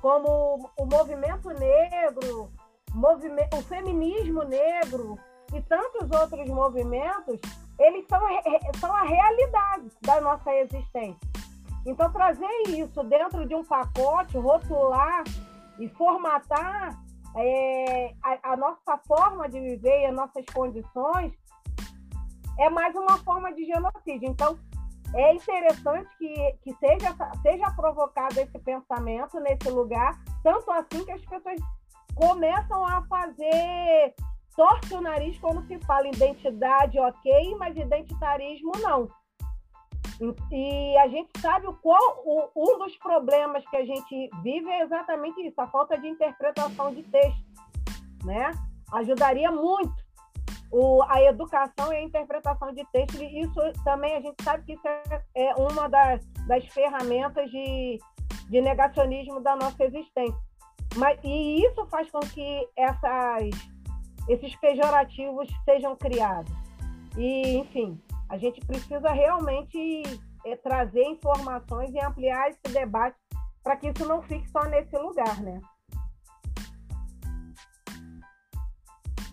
como 0.00 0.70
o 0.78 0.86
movimento 0.86 1.48
negro, 1.48 2.52
movimento, 2.92 3.56
o 3.56 3.62
feminismo 3.62 4.42
negro 4.44 5.18
e 5.52 5.60
tantos 5.62 6.10
outros 6.10 6.48
movimentos, 6.48 7.40
eles 7.78 8.06
são, 8.08 8.20
são 8.78 8.94
a 8.94 9.02
realidade 9.02 9.90
da 10.02 10.20
nossa 10.20 10.54
existência. 10.54 11.28
Então, 11.86 12.12
trazer 12.12 12.46
isso 12.68 13.02
dentro 13.04 13.46
de 13.46 13.54
um 13.54 13.64
pacote, 13.64 14.36
rotular 14.36 15.24
e 15.78 15.88
formatar 15.88 17.00
é, 17.36 18.14
a, 18.22 18.52
a, 18.52 18.56
nossa 18.56 18.98
forma 19.06 19.48
de 19.48 19.58
viver 19.58 20.02
e 20.02 20.06
as 20.06 20.14
nossas 20.14 20.44
condições 20.52 21.32
é 22.58 22.68
mais 22.68 22.94
uma 22.94 23.16
forma 23.18 23.52
de 23.54 23.64
genocídio. 23.64 24.28
Então, 24.28 24.58
é 25.14 25.34
interessante 25.34 26.08
que, 26.18 26.34
que 26.62 26.74
seja, 26.74 27.16
seja 27.42 27.70
provocado 27.74 28.38
esse 28.38 28.58
pensamento 28.58 29.40
nesse 29.40 29.70
lugar, 29.70 30.20
tanto 30.42 30.70
assim 30.70 31.04
que 31.04 31.12
as 31.12 31.24
pessoas 31.24 31.60
começam 32.14 32.84
a 32.84 33.02
fazer 33.06 34.14
torce 34.56 34.94
o 34.94 35.00
nariz 35.00 35.38
quando 35.38 35.66
se 35.66 35.78
fala 35.80 36.08
identidade, 36.08 36.98
ok, 36.98 37.54
mas 37.58 37.76
identitarismo 37.76 38.72
não. 38.80 39.08
E 40.50 40.96
a 40.98 41.08
gente 41.08 41.30
sabe 41.40 41.66
o 41.66 41.74
qual 41.74 42.22
o, 42.24 42.50
um 42.54 42.78
dos 42.78 42.94
problemas 42.98 43.64
que 43.68 43.76
a 43.76 43.84
gente 43.84 44.30
vive 44.42 44.68
é 44.68 44.82
exatamente 44.82 45.40
isso, 45.46 45.58
a 45.60 45.66
falta 45.66 45.98
de 45.98 46.08
interpretação 46.08 46.94
de 46.94 47.02
texto, 47.04 47.44
né? 48.24 48.52
Ajudaria 48.92 49.50
muito 49.50 49.94
o, 50.70 51.02
a 51.08 51.22
educação 51.22 51.92
e 51.92 51.96
a 51.96 52.02
interpretação 52.02 52.72
de 52.72 52.84
texto. 52.92 53.22
E 53.22 53.40
isso 53.40 53.60
também 53.82 54.14
a 54.14 54.20
gente 54.20 54.42
sabe 54.42 54.64
que 54.64 54.72
isso 54.74 54.86
é, 54.86 55.22
é 55.34 55.54
uma 55.54 55.88
das, 55.88 56.24
das 56.46 56.64
ferramentas 56.66 57.50
de, 57.50 57.98
de 58.48 58.60
negacionismo 58.60 59.40
da 59.40 59.56
nossa 59.56 59.84
existência. 59.84 60.38
Mas, 60.96 61.18
e 61.24 61.64
isso 61.64 61.86
faz 61.86 62.10
com 62.10 62.20
que 62.20 62.68
essas, 62.76 63.50
esses 64.28 64.54
pejorativos 64.56 65.48
sejam 65.64 65.96
criados. 65.96 66.52
E, 67.16 67.56
enfim, 67.58 68.00
a 68.28 68.38
gente 68.38 68.60
precisa 68.60 69.10
realmente 69.10 70.02
é, 70.46 70.56
trazer 70.56 71.04
informações 71.04 71.92
e 71.92 72.00
ampliar 72.00 72.48
esse 72.48 72.72
debate 72.72 73.16
para 73.62 73.76
que 73.76 73.88
isso 73.88 74.06
não 74.06 74.22
fique 74.22 74.48
só 74.50 74.64
nesse 74.64 74.96
lugar, 74.96 75.40
né? 75.40 75.60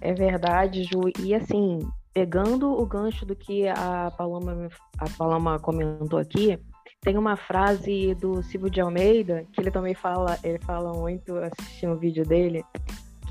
É 0.02 0.14
verdade, 0.14 0.84
Ju. 0.84 1.02
E 1.20 1.34
assim, 1.34 1.80
pegando 2.14 2.72
o 2.72 2.86
gancho 2.86 3.26
do 3.26 3.36
que 3.36 3.68
a 3.68 4.12
Paloma, 4.18 4.70
a 4.98 5.10
Paloma 5.18 5.60
comentou 5.60 6.20
aqui, 6.20 6.60
tem 7.02 7.18
uma 7.18 7.38
frase 7.38 8.14
do 8.16 8.42
Silvio 8.44 8.70
de 8.70 8.82
Almeida, 8.82 9.46
que 9.54 9.62
ele 9.62 9.72
também 9.72 9.94
fala, 9.94 10.38
ele 10.44 10.60
fala 10.60 10.94
muito 10.94 11.36
assistindo 11.38 11.94
o 11.94 11.98
vídeo 11.98 12.26
dele, 12.26 12.64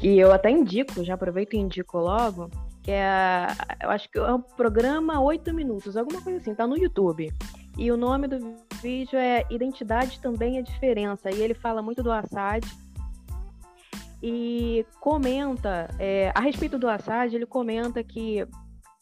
que 0.00 0.18
eu 0.18 0.32
até 0.32 0.50
indico, 0.50 1.04
já 1.04 1.14
aproveito 1.14 1.54
e 1.54 1.58
indico 1.58 1.98
logo, 1.98 2.50
que 2.82 2.90
é, 2.90 3.46
eu 3.82 3.90
acho 3.90 4.10
que 4.10 4.18
é 4.18 4.32
o 4.32 4.38
programa 4.38 5.20
8 5.20 5.52
minutos, 5.52 5.96
alguma 5.96 6.22
coisa 6.22 6.38
assim, 6.38 6.54
tá 6.54 6.66
no 6.66 6.76
YouTube. 6.76 7.32
E 7.78 7.90
o 7.90 7.96
nome 7.96 8.26
do 8.26 8.56
vídeo 8.80 9.18
é 9.18 9.44
Identidade 9.50 10.20
também 10.20 10.58
é 10.58 10.62
diferença. 10.62 11.30
E 11.30 11.42
ele 11.42 11.52
fala 11.52 11.82
muito 11.82 12.02
do 12.02 12.10
Assad 12.10 12.66
e 14.22 14.86
comenta 15.00 15.88
é, 15.98 16.32
a 16.34 16.40
respeito 16.40 16.78
do 16.78 16.88
Assad, 16.88 17.34
ele 17.34 17.44
comenta 17.44 18.02
que 18.02 18.46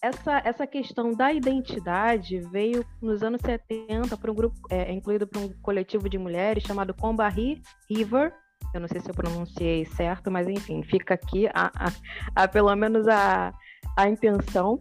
essa, 0.03 0.43
essa 0.45 0.67
questão 0.67 1.13
da 1.13 1.33
identidade 1.33 2.41
veio 2.51 2.85
nos 3.01 3.23
anos 3.23 3.41
70 3.41 4.17
para 4.19 4.31
um 4.31 4.35
grupo, 4.35 4.57
é, 4.69 4.93
incluído 4.93 5.27
por 5.27 5.41
um 5.41 5.49
coletivo 5.63 6.09
de 6.11 6.19
mulheres 6.19 6.63
chamado 6.63 6.93
Combahee 6.93 7.63
River. 7.89 8.35
Eu 8.73 8.81
não 8.81 8.89
sei 8.89 9.01
se 9.01 9.11
eu 9.11 9.15
pronunciei 9.15 9.85
certo, 9.85 10.31
mas 10.31 10.49
enfim, 10.49 10.83
fica 10.83 11.15
aqui 11.15 11.47
a, 11.49 11.71
a, 11.75 12.43
a 12.43 12.49
pelo 12.49 12.75
menos 12.75 13.07
a, 13.09 13.53
a 13.97 14.09
intenção. 14.09 14.79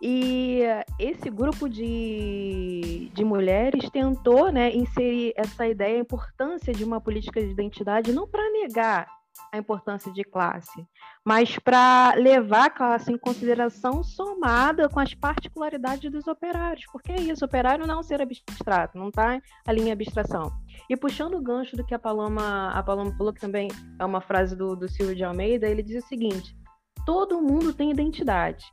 E 0.00 0.62
esse 0.98 1.28
grupo 1.28 1.68
de, 1.68 3.10
de 3.12 3.24
mulheres 3.24 3.90
tentou 3.90 4.52
né, 4.52 4.72
inserir 4.72 5.32
essa 5.36 5.66
ideia, 5.66 5.96
a 5.96 6.00
importância 6.00 6.72
de 6.72 6.84
uma 6.84 7.00
política 7.00 7.40
de 7.40 7.50
identidade, 7.50 8.12
não 8.12 8.28
para 8.28 8.48
negar 8.52 9.08
a 9.52 9.58
importância 9.58 10.12
de 10.12 10.22
classe, 10.24 10.86
mas 11.24 11.58
para 11.58 12.14
levar 12.16 12.66
a 12.66 12.70
classe 12.70 13.12
em 13.12 13.18
consideração 13.18 14.02
somada 14.02 14.88
com 14.88 15.00
as 15.00 15.14
particularidades 15.14 16.10
dos 16.10 16.26
operários, 16.26 16.84
porque 16.92 17.12
é 17.12 17.20
isso, 17.20 17.44
operário 17.44 17.86
não 17.86 17.94
é 17.94 17.98
um 17.98 18.02
ser 18.02 18.20
abstrato, 18.20 18.98
não 18.98 19.08
está 19.08 19.40
ali 19.66 19.82
em 19.82 19.92
abstração. 19.92 20.52
E 20.88 20.96
puxando 20.96 21.34
o 21.34 21.42
gancho 21.42 21.76
do 21.76 21.84
que 21.84 21.94
a 21.94 21.98
Paloma, 21.98 22.70
a 22.70 22.82
Paloma 22.82 23.12
falou, 23.16 23.32
que 23.32 23.40
também 23.40 23.68
é 23.98 24.04
uma 24.04 24.20
frase 24.20 24.56
do, 24.56 24.74
do 24.74 24.88
Silvio 24.88 25.14
de 25.14 25.22
Almeida, 25.22 25.68
ele 25.68 25.82
diz 25.82 26.02
o 26.02 26.08
seguinte: 26.08 26.56
todo 27.04 27.42
mundo 27.42 27.74
tem 27.74 27.90
identidade. 27.90 28.64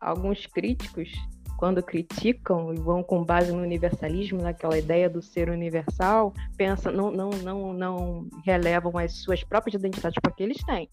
Alguns 0.00 0.44
críticos, 0.46 1.10
quando 1.56 1.82
criticam 1.82 2.74
e 2.74 2.78
vão 2.78 3.02
com 3.02 3.24
base 3.24 3.52
no 3.52 3.62
universalismo, 3.62 4.42
naquela 4.42 4.76
ideia 4.76 5.08
do 5.08 5.22
ser 5.22 5.48
universal, 5.48 6.34
pensam, 6.56 6.92
não, 6.92 7.10
não, 7.10 7.30
não, 7.30 7.72
não 7.72 8.28
relevam 8.44 8.98
as 8.98 9.22
suas 9.22 9.42
próprias 9.44 9.74
identidades, 9.74 10.18
porque 10.22 10.42
eles 10.42 10.62
têm. 10.64 10.88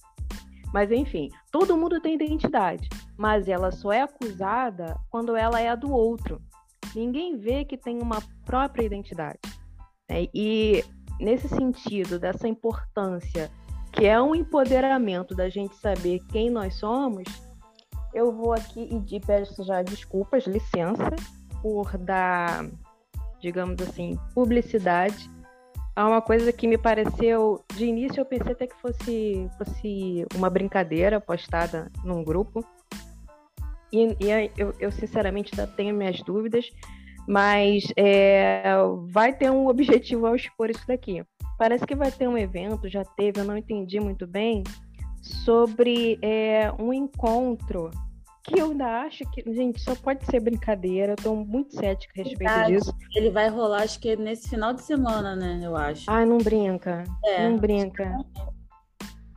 Mas 0.74 0.92
enfim, 0.92 1.30
todo 1.52 1.78
mundo 1.78 2.00
tem 2.00 2.16
identidade, 2.16 2.90
mas 3.18 3.48
ela 3.48 3.72
só 3.72 3.92
é 3.92 4.02
acusada 4.02 4.98
quando 5.10 5.36
ela 5.36 5.60
é 5.60 5.70
a 5.70 5.76
do 5.76 5.92
outro. 5.92 6.42
Ninguém 6.96 7.38
vê 7.38 7.66
que 7.66 7.78
tem 7.78 8.02
uma 8.02 8.22
própria 8.46 8.86
identidade. 8.86 9.40
Né? 10.10 10.28
E 10.34 10.84
nesse 11.20 11.48
sentido, 11.48 12.20
dessa 12.20 12.48
importância 12.48 13.52
que 13.92 14.06
é 14.06 14.20
um 14.20 14.34
empoderamento 14.34 15.36
da 15.36 15.50
gente 15.50 15.76
saber 15.76 16.20
quem 16.32 16.50
nós 16.50 16.76
somos, 16.76 17.24
eu 18.14 18.32
vou 18.32 18.54
aqui 18.54 18.90
e 18.90 19.20
peço 19.20 19.64
já 19.64 19.82
desculpas, 19.84 20.46
licença, 20.46 21.16
por 21.62 21.96
dar, 21.98 22.66
digamos 23.40 23.82
assim, 23.82 24.18
publicidade 24.34 25.30
a 25.96 26.08
uma 26.08 26.22
coisa 26.22 26.52
que 26.52 26.68
me 26.68 26.78
pareceu, 26.78 27.64
de 27.76 27.86
início 27.86 28.20
eu 28.20 28.26
pensei 28.26 28.54
até 28.54 28.66
que 28.66 28.76
fosse, 28.82 29.48
fosse 29.58 30.26
uma 30.36 30.50
brincadeira 30.50 31.22
postada 31.22 31.92
num 32.04 32.24
grupo. 32.24 32.66
E, 33.92 34.18
e 34.20 34.52
eu, 34.58 34.74
eu, 34.80 34.92
sinceramente 34.92 35.52
ainda 35.54 35.72
tenho 35.72 35.96
minhas 35.96 36.20
dúvidas, 36.24 36.72
mas 37.28 37.84
é, 37.96 38.64
vai 39.08 39.34
ter 39.34 39.52
um 39.52 39.68
objetivo 39.68 40.28
ao 40.28 40.36
expor 40.36 40.70
isso 40.70 40.86
daqui. 40.88 41.24
Parece 41.58 41.86
que 41.86 41.96
vai 41.96 42.12
ter 42.12 42.28
um 42.28 42.38
evento, 42.38 42.90
já 42.90 43.04
teve, 43.04 43.40
eu 43.40 43.46
não 43.46 43.58
entendi 43.58 44.00
muito 44.00 44.28
bem, 44.28 44.64
sobre 45.22 46.20
é, 46.22 46.72
um 46.80 46.94
encontro 46.94 47.90
que 48.44 48.60
eu 48.60 48.72
ainda 48.72 49.02
acho 49.04 49.24
que, 49.32 49.42
gente, 49.54 49.82
só 49.82 49.96
pode 49.96 50.26
ser 50.26 50.42
brincadeira. 50.42 51.14
Eu 51.14 51.16
tô 51.16 51.36
muito 51.36 51.74
cética 51.76 52.14
a 52.20 52.24
respeito 52.24 52.50
Verdade. 52.50 52.76
disso. 52.76 52.94
Ele 53.16 53.30
vai 53.30 53.48
rolar, 53.48 53.84
acho 53.84 54.00
que 54.00 54.16
nesse 54.18 54.50
final 54.50 54.74
de 54.74 54.82
semana, 54.82 55.36
né? 55.36 55.62
Eu 55.64 55.78
acho. 55.78 56.12
Ai, 56.12 56.26
não 56.26 56.38
brinca. 56.38 57.06
É, 57.24 57.48
não 57.48 57.58
brinca. 57.58 58.14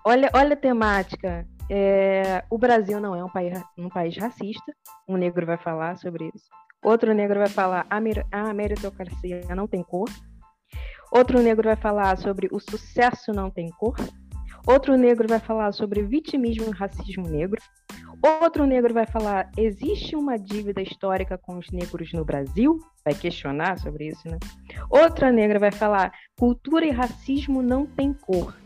Olha, 0.05 0.29
olha 0.35 0.55
a 0.55 0.57
temática. 0.57 1.47
É, 1.71 2.45
o 2.51 2.59
Brasil 2.59 3.01
não 3.01 3.15
é 3.15 3.25
um 3.25 3.29
país, 3.29 3.63
um 3.79 3.89
país 3.89 4.17
racista. 4.17 4.75
Um 5.09 5.17
negro 5.17 5.47
vai 5.47 5.57
falar 5.57 5.97
sobre 5.97 6.31
isso. 6.35 6.47
Outro 6.87 7.13
negro 7.13 7.41
vai 7.41 7.49
falar 7.49 7.85
a, 7.91 8.55
meritocracia 8.55 9.43
não 9.57 9.67
tem 9.67 9.83
cor. 9.83 10.09
Outro 11.11 11.43
negro 11.43 11.65
vai 11.65 11.75
falar 11.75 12.17
sobre 12.17 12.49
o 12.53 12.61
sucesso 12.61 13.33
não 13.33 13.51
tem 13.51 13.69
cor. 13.71 13.97
Outro 14.65 14.95
negro 14.97 15.27
vai 15.27 15.41
falar 15.41 15.73
sobre 15.73 16.05
vitimismo 16.05 16.67
e 16.69 16.71
racismo 16.71 17.29
negro. 17.29 17.61
Outro 18.41 18.65
negro 18.67 18.95
vai 18.95 19.05
falar: 19.05 19.51
existe 19.57 20.15
uma 20.15 20.39
dívida 20.39 20.81
histórica 20.81 21.37
com 21.37 21.59
os 21.59 21.69
negros 21.73 22.13
no 22.13 22.25
Brasil? 22.25 22.79
Vai 23.05 23.15
questionar 23.15 23.81
sobre 23.81 24.07
isso, 24.07 24.29
né? 24.29 24.39
Outra 24.89 25.33
negra 25.33 25.59
vai 25.59 25.73
falar: 25.73 26.13
cultura 26.39 26.87
e 26.87 26.93
racismo 26.93 27.63
não 27.63 27.85
têm 27.85 28.13
cor. 28.13 28.57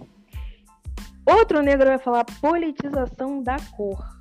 Outro 1.25 1.63
negro 1.63 1.87
vai 1.87 1.99
falar: 1.99 2.27
politização 2.39 3.43
da 3.43 3.57
cor. 3.75 4.20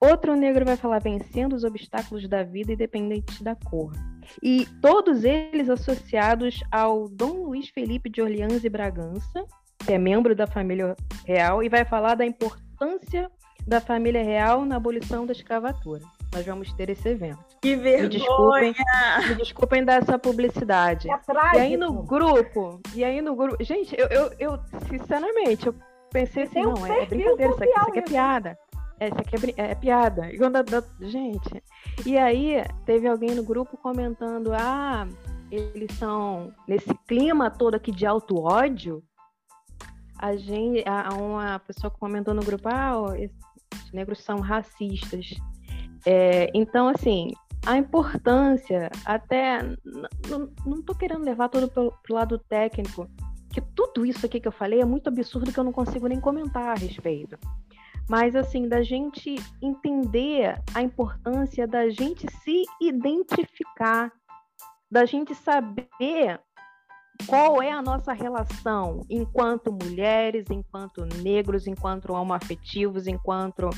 Outro 0.00 0.36
negro 0.36 0.64
vai 0.64 0.76
falar: 0.76 1.00
vencendo 1.00 1.54
os 1.54 1.64
obstáculos 1.64 2.28
da 2.28 2.42
vida 2.42 2.72
independente 2.72 3.42
da 3.42 3.54
cor 3.54 3.92
e 4.42 4.66
todos 4.80 5.24
eles 5.24 5.68
associados 5.68 6.60
ao 6.70 7.08
Dom 7.08 7.44
Luiz 7.44 7.68
Felipe 7.70 8.10
de 8.10 8.20
Orleans 8.20 8.64
e 8.64 8.68
Bragança, 8.68 9.44
que 9.78 9.92
é 9.92 9.98
membro 9.98 10.34
da 10.34 10.46
família 10.46 10.96
real, 11.26 11.62
e 11.62 11.68
vai 11.68 11.84
falar 11.84 12.14
da 12.14 12.26
importância 12.26 13.30
da 13.66 13.80
família 13.80 14.22
real 14.22 14.64
na 14.64 14.76
abolição 14.76 15.26
da 15.26 15.32
escravatura. 15.32 16.02
Nós 16.32 16.44
vamos 16.44 16.72
ter 16.72 16.90
esse 16.90 17.08
evento. 17.08 17.38
Que 17.60 17.74
vergonha! 17.74 18.02
Me 18.02 18.08
desculpem, 18.08 18.74
me 19.28 19.34
desculpem 19.34 19.84
dar 19.84 20.02
essa 20.02 20.18
publicidade. 20.18 21.08
É 21.10 21.56
e 21.56 21.58
aí 21.58 21.76
no 21.76 22.02
grupo, 22.02 22.80
e 22.94 23.02
aí 23.02 23.20
no 23.20 23.34
grupo, 23.34 23.62
gente, 23.62 23.94
eu, 23.98 24.06
eu, 24.08 24.32
eu 24.38 24.58
sinceramente, 24.88 25.66
eu 25.66 25.74
pensei 26.10 26.44
assim, 26.44 26.62
não, 26.62 26.86
é, 26.86 27.02
é 27.02 27.06
brincadeira, 27.06 27.52
isso 27.52 27.62
aqui, 27.62 27.70
isso 27.70 27.88
aqui 27.88 27.98
é 27.98 28.02
piada. 28.02 28.58
Essa 29.00 29.20
aqui 29.20 29.36
é, 29.56 29.70
é 29.70 29.74
piada. 29.74 30.32
E 30.32 30.38
quando, 30.38 30.56
gente, 31.00 31.62
e 32.04 32.16
aí 32.16 32.62
teve 32.84 33.08
alguém 33.08 33.34
no 33.34 33.42
grupo 33.42 33.76
comentando: 33.76 34.52
ah, 34.52 35.06
eles 35.50 35.92
são 35.94 36.52
nesse 36.66 36.94
clima 37.06 37.50
todo 37.50 37.74
aqui 37.74 37.92
de 37.92 38.06
alto 38.06 38.40
ódio. 38.42 39.02
A 40.18 40.36
gente, 40.36 40.84
a, 40.86 41.14
uma 41.14 41.58
pessoa 41.60 41.90
comentou 41.90 42.34
no 42.34 42.42
grupo: 42.42 42.68
ah, 42.68 43.14
esses 43.16 43.92
negros 43.92 44.22
são 44.22 44.40
racistas. 44.40 45.34
É, 46.06 46.50
então, 46.54 46.88
assim, 46.88 47.32
a 47.66 47.76
importância, 47.76 48.90
até 49.04 49.62
não 50.64 50.80
estou 50.80 50.94
querendo 50.94 51.24
levar 51.24 51.48
todo 51.48 51.68
para 51.68 51.82
o 51.82 52.14
lado 52.14 52.38
técnico, 52.38 53.08
que 53.50 53.60
tudo 53.60 54.06
isso 54.06 54.24
aqui 54.24 54.40
que 54.40 54.48
eu 54.48 54.52
falei 54.52 54.80
é 54.80 54.84
muito 54.84 55.08
absurdo 55.08 55.52
que 55.52 55.58
eu 55.58 55.64
não 55.64 55.72
consigo 55.72 56.06
nem 56.06 56.20
comentar 56.20 56.68
a 56.68 56.74
respeito. 56.74 57.38
Mas 58.08 58.34
assim, 58.34 58.68
da 58.68 58.82
gente 58.82 59.36
entender 59.62 60.60
a 60.74 60.82
importância 60.82 61.66
da 61.66 61.90
gente 61.90 62.26
se 62.42 62.64
identificar, 62.80 64.10
da 64.90 65.04
gente 65.04 65.34
saber 65.34 66.40
qual 67.26 67.60
é 67.60 67.70
a 67.70 67.82
nossa 67.82 68.12
relação 68.12 69.04
enquanto 69.10 69.72
mulheres, 69.72 70.46
enquanto 70.50 71.04
negros, 71.22 71.66
enquanto 71.66 72.12
homoafetivos, 72.12 73.06
enquanto 73.06 73.68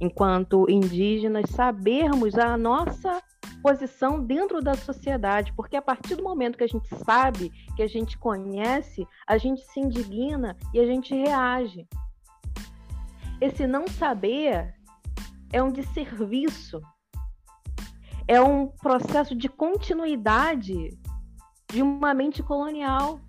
enquanto 0.00 0.70
indígenas, 0.70 1.50
sabermos 1.50 2.36
a 2.38 2.56
nossa 2.56 3.20
posição 3.62 4.22
dentro 4.22 4.60
da 4.60 4.74
sociedade, 4.74 5.52
porque 5.54 5.76
a 5.76 5.82
partir 5.82 6.14
do 6.14 6.22
momento 6.22 6.56
que 6.56 6.64
a 6.64 6.68
gente 6.68 6.88
sabe, 7.04 7.50
que 7.74 7.82
a 7.82 7.88
gente 7.88 8.16
conhece, 8.16 9.06
a 9.26 9.36
gente 9.36 9.62
se 9.62 9.80
indigna 9.80 10.56
e 10.72 10.78
a 10.78 10.86
gente 10.86 11.14
reage. 11.14 11.86
Esse 13.40 13.66
não 13.66 13.86
saber 13.86 14.74
é 15.52 15.62
um 15.62 15.70
desserviço, 15.70 16.80
é 18.26 18.40
um 18.40 18.66
processo 18.66 19.34
de 19.34 19.48
continuidade 19.48 20.90
de 21.70 21.82
uma 21.82 22.12
mente 22.12 22.42
colonial. 22.42 23.20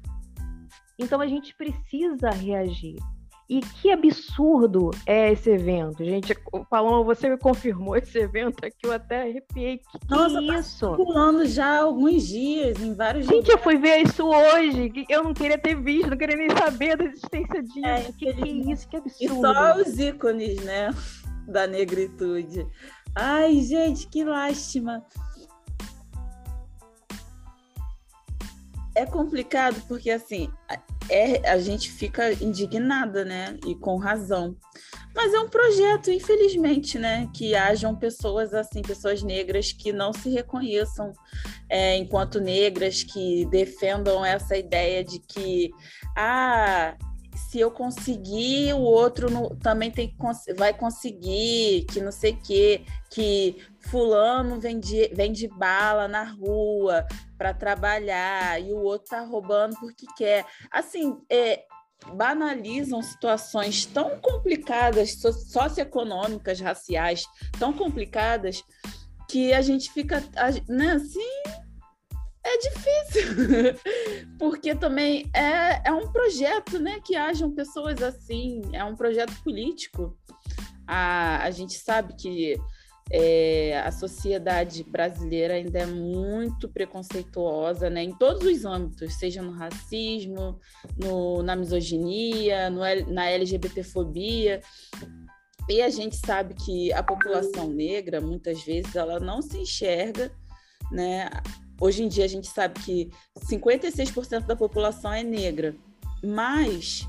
Então 0.98 1.22
a 1.22 1.28
gente 1.28 1.56
precisa 1.56 2.30
reagir. 2.30 2.98
E 3.50 3.62
que 3.62 3.90
absurdo 3.92 4.92
é 5.08 5.32
esse 5.32 5.50
evento, 5.50 6.06
gente. 6.06 6.38
Paloma, 6.70 7.04
você 7.04 7.28
me 7.28 7.38
confirmou 7.38 7.96
esse 7.96 8.16
evento 8.20 8.64
aqui, 8.64 8.78
eu 8.84 8.92
até 8.92 9.24
arrepiei. 9.24 9.80
Que 9.80 10.08
Nossa, 10.08 10.38
que 10.38 10.52
é 10.52 10.60
isso? 10.60 10.88
Tá 10.92 10.96
pulando 10.96 11.48
já 11.48 11.66
há 11.66 11.80
alguns 11.82 12.28
dias, 12.28 12.80
em 12.80 12.94
vários 12.94 13.26
Gente, 13.26 13.38
lugares. 13.38 13.56
eu 13.56 13.64
fui 13.64 13.78
ver 13.78 14.04
isso 14.04 14.24
hoje. 14.24 14.94
Eu 15.10 15.24
não 15.24 15.34
queria 15.34 15.58
ter 15.58 15.74
visto, 15.82 16.12
não 16.12 16.18
queria 16.18 16.38
nem 16.38 16.50
saber 16.52 16.96
da 16.96 17.06
existência 17.06 17.64
disso. 17.64 17.86
É, 17.88 18.04
que, 18.12 18.34
que 18.34 18.44
é 18.44 18.48
isso? 18.48 18.88
Que 18.88 18.98
absurdo. 18.98 19.34
E 19.34 19.42
só 19.42 19.76
os 19.78 20.00
ícones, 20.00 20.64
né? 20.64 20.92
Da 21.50 21.66
negritude. 21.66 22.68
Ai, 23.16 23.60
gente, 23.62 24.08
que 24.08 24.24
lástima. 24.24 25.04
É 28.94 29.04
complicado 29.08 29.82
porque, 29.88 30.12
assim, 30.12 30.52
é, 31.10 31.50
a 31.50 31.58
gente 31.58 31.92
fica 31.92 32.32
indignada, 32.34 33.26
né? 33.26 33.58
E 33.66 33.76
com 33.76 33.98
razão. 33.98 34.56
Mas 35.16 35.34
é 35.34 35.40
um 35.40 35.50
projeto, 35.50 36.12
infelizmente, 36.12 37.00
né? 37.00 37.30
Que 37.34 37.56
hajam 37.56 37.96
pessoas 37.96 38.54
assim, 38.54 38.82
pessoas 38.82 39.24
negras 39.24 39.72
que 39.72 39.92
não 39.92 40.14
se 40.14 40.30
reconheçam 40.30 41.12
é, 41.68 41.98
enquanto 41.98 42.40
negras, 42.40 43.04
que 43.04 43.46
defendam 43.48 44.24
essa 44.24 44.56
ideia 44.56 45.04
de 45.04 45.20
que, 45.20 45.72
ah, 46.16 46.96
se 47.50 47.60
eu 47.60 47.72
conseguir, 47.72 48.74
o 48.74 48.82
outro 48.82 49.30
no, 49.32 49.56
também 49.56 49.90
tem 49.90 50.16
vai 50.58 50.74
conseguir, 50.74 51.86
que 51.86 52.00
não 52.02 52.12
sei 52.12 52.34
o 52.34 52.42
quê, 52.42 52.82
que 53.10 53.58
fulano 53.80 54.60
vende, 54.60 55.10
vende 55.14 55.48
bala 55.48 56.08
na 56.08 56.24
rua 56.24 57.06
para 57.40 57.54
trabalhar 57.54 58.62
e 58.62 58.74
o 58.74 58.80
outro 58.80 59.12
tá 59.12 59.22
roubando 59.22 59.74
porque 59.80 60.06
quer. 60.18 60.46
Assim, 60.70 61.18
é, 61.32 61.64
banalizam 62.14 63.02
situações 63.02 63.86
tão 63.86 64.20
complicadas, 64.20 65.16
socioeconômicas, 65.48 66.60
raciais, 66.60 67.24
tão 67.58 67.72
complicadas, 67.72 68.62
que 69.30 69.54
a 69.54 69.62
gente 69.62 69.90
fica, 69.92 70.22
né, 70.68 70.92
assim, 70.92 71.42
é 72.44 72.58
difícil, 72.58 73.78
porque 74.38 74.76
também 74.76 75.30
é, 75.34 75.88
é 75.88 75.92
um 75.94 76.12
projeto, 76.12 76.78
né, 76.78 77.00
que 77.06 77.16
hajam 77.16 77.56
pessoas 77.56 78.02
assim, 78.02 78.62
é 78.74 78.84
um 78.84 78.98
projeto 78.98 79.34
político. 79.44 80.18
A, 80.86 81.44
a 81.44 81.52
gente 81.52 81.76
sabe 81.76 82.16
que 82.16 82.60
é, 83.12 83.82
a 83.84 83.92
sociedade 83.92 84.84
brasileira 84.84 85.56
ainda 85.56 85.80
é 85.80 85.86
muito 85.86 86.70
preconceituosa, 86.70 87.90
né, 87.90 88.04
em 88.04 88.12
todos 88.14 88.46
os 88.46 88.66
âmbitos, 88.66 89.16
seja 89.16 89.42
no 89.42 89.52
racismo, 89.52 90.60
no, 90.96 91.42
na 91.42 91.56
misoginia, 91.56 92.70
no, 92.70 92.82
na 93.12 93.30
LGBTfobia. 93.30 94.62
E 95.68 95.82
a 95.82 95.90
gente 95.90 96.18
sabe 96.18 96.54
que 96.54 96.94
a 96.94 97.02
população 97.02 97.68
negra, 97.68 98.22
muitas 98.22 98.64
vezes, 98.64 98.96
ela 98.96 99.20
não 99.20 99.42
se 99.42 99.58
enxerga, 99.58 100.32
né? 100.92 101.30
Hoje 101.82 102.04
em 102.04 102.08
dia 102.08 102.26
a 102.26 102.28
gente 102.28 102.48
sabe 102.48 102.80
que 102.82 103.10
56% 103.40 104.46
da 104.46 104.56
população 104.56 105.14
é 105.14 105.24
negra, 105.24 105.76
mas 106.24 107.08